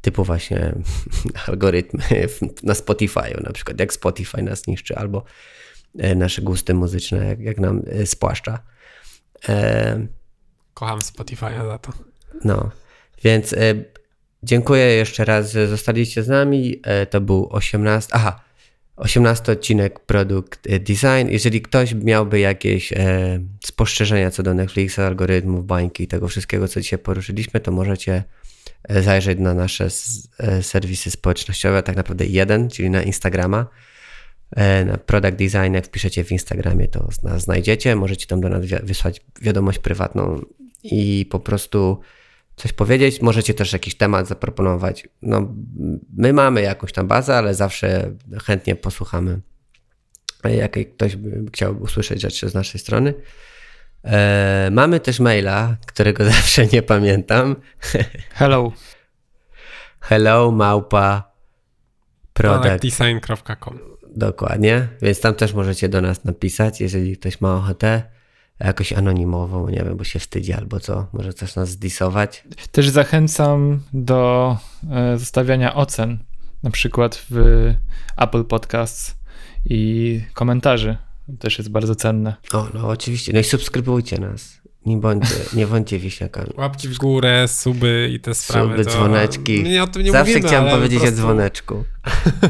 [0.00, 0.74] typu właśnie
[1.48, 2.02] algorytmy
[2.62, 5.24] na Spotify'u, na przykład jak Spotify nas niszczy albo
[5.98, 8.58] e, nasze gusty muzyczne, jak, jak nam e, spłaszcza.
[10.74, 11.92] Kocham Spotify'a za to.
[12.44, 12.70] No,
[13.24, 13.54] więc
[14.42, 16.82] dziękuję jeszcze raz, że zostaliście z nami.
[17.10, 18.10] To był 18.
[18.12, 18.40] Aha,
[18.96, 21.28] 18 odcinek produkt e, design.
[21.28, 26.98] Jeżeli ktoś miałby jakieś e, spostrzeżenia co do Netflixa, algorytmów, bańki, tego wszystkiego, co dzisiaj
[26.98, 28.24] poruszyliśmy, to możecie
[28.88, 29.88] e, zajrzeć na nasze
[30.38, 33.66] e, serwisy społecznościowe, tak naprawdę jeden, czyli na Instagrama.
[34.56, 37.96] E, na Product Design, jak wpiszecie w Instagramie, to nas znajdziecie.
[37.96, 40.40] Możecie tam do nas wysłać wiadomość prywatną
[40.82, 42.00] i po prostu
[42.56, 43.22] coś powiedzieć.
[43.22, 45.08] Możecie też jakiś temat zaproponować.
[45.22, 45.54] No,
[46.16, 48.12] my mamy jakąś tam bazę, ale zawsze
[48.44, 49.40] chętnie posłuchamy,
[50.44, 53.14] jak ktoś by chciał usłyszeć rzeczy z naszej strony.
[54.04, 57.56] E, mamy też maila, którego zawsze nie pamiętam.
[58.30, 58.72] Hello.
[60.00, 61.32] Hello, małpa
[62.32, 63.78] productdesign.com
[64.16, 68.02] Dokładnie, więc tam też możecie do nas napisać, jeżeli ktoś ma ochotę
[68.60, 72.44] jakoś anonimowo, nie wiem, bo się wstydzi albo co, może też nas zdisować.
[72.72, 74.56] Też zachęcam do
[74.90, 76.18] e, zostawiania ocen,
[76.62, 77.36] na przykład w
[78.16, 79.16] Apple Podcasts
[79.64, 80.96] i komentarzy.
[81.38, 82.36] Też jest bardzo cenne.
[82.52, 83.32] O, no oczywiście.
[83.32, 84.62] No i subskrybujcie nas.
[84.86, 86.50] Nie bądźcie, nie bądźcie wisiakami.
[86.56, 88.70] Łapki w górę, suby i te sprawy.
[88.70, 89.62] Suby, dzwoneczki.
[89.62, 91.16] Nie, o tym nie Zawsze mówimy, chciałem powiedzieć prostu...
[91.16, 91.84] o dzwoneczku.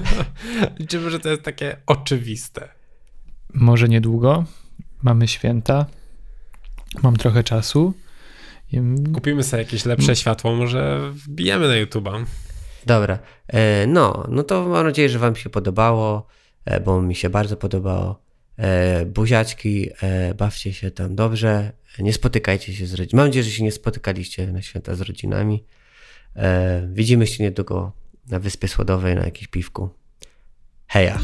[0.80, 2.68] Liczymy, że to jest takie oczywiste.
[3.54, 4.44] Może niedługo.
[5.02, 5.86] Mamy święta.
[7.02, 7.94] Mam trochę czasu.
[9.14, 12.24] Kupimy sobie jakieś lepsze światło, może wbijemy na YouTube'a.
[12.86, 13.18] Dobra.
[13.48, 16.26] E, no, no to mam nadzieję, że wam się podobało,
[16.64, 18.22] e, bo mi się bardzo podobało.
[18.56, 19.88] E, buziaczki,
[20.36, 21.72] bawcie się tam dobrze.
[21.98, 23.16] Nie spotykajcie się z rodzinami.
[23.16, 25.64] Mam nadzieję, że się nie spotykaliście na święta z rodzinami.
[26.92, 27.92] Widzimy się niedługo
[28.28, 29.90] na Wyspie Słodowej na jakimś piwku.
[30.86, 31.18] Heja.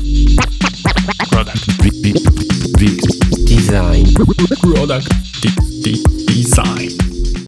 [1.30, 1.66] Product.
[3.44, 4.06] Design.
[4.60, 5.08] Product.
[6.26, 7.47] Design.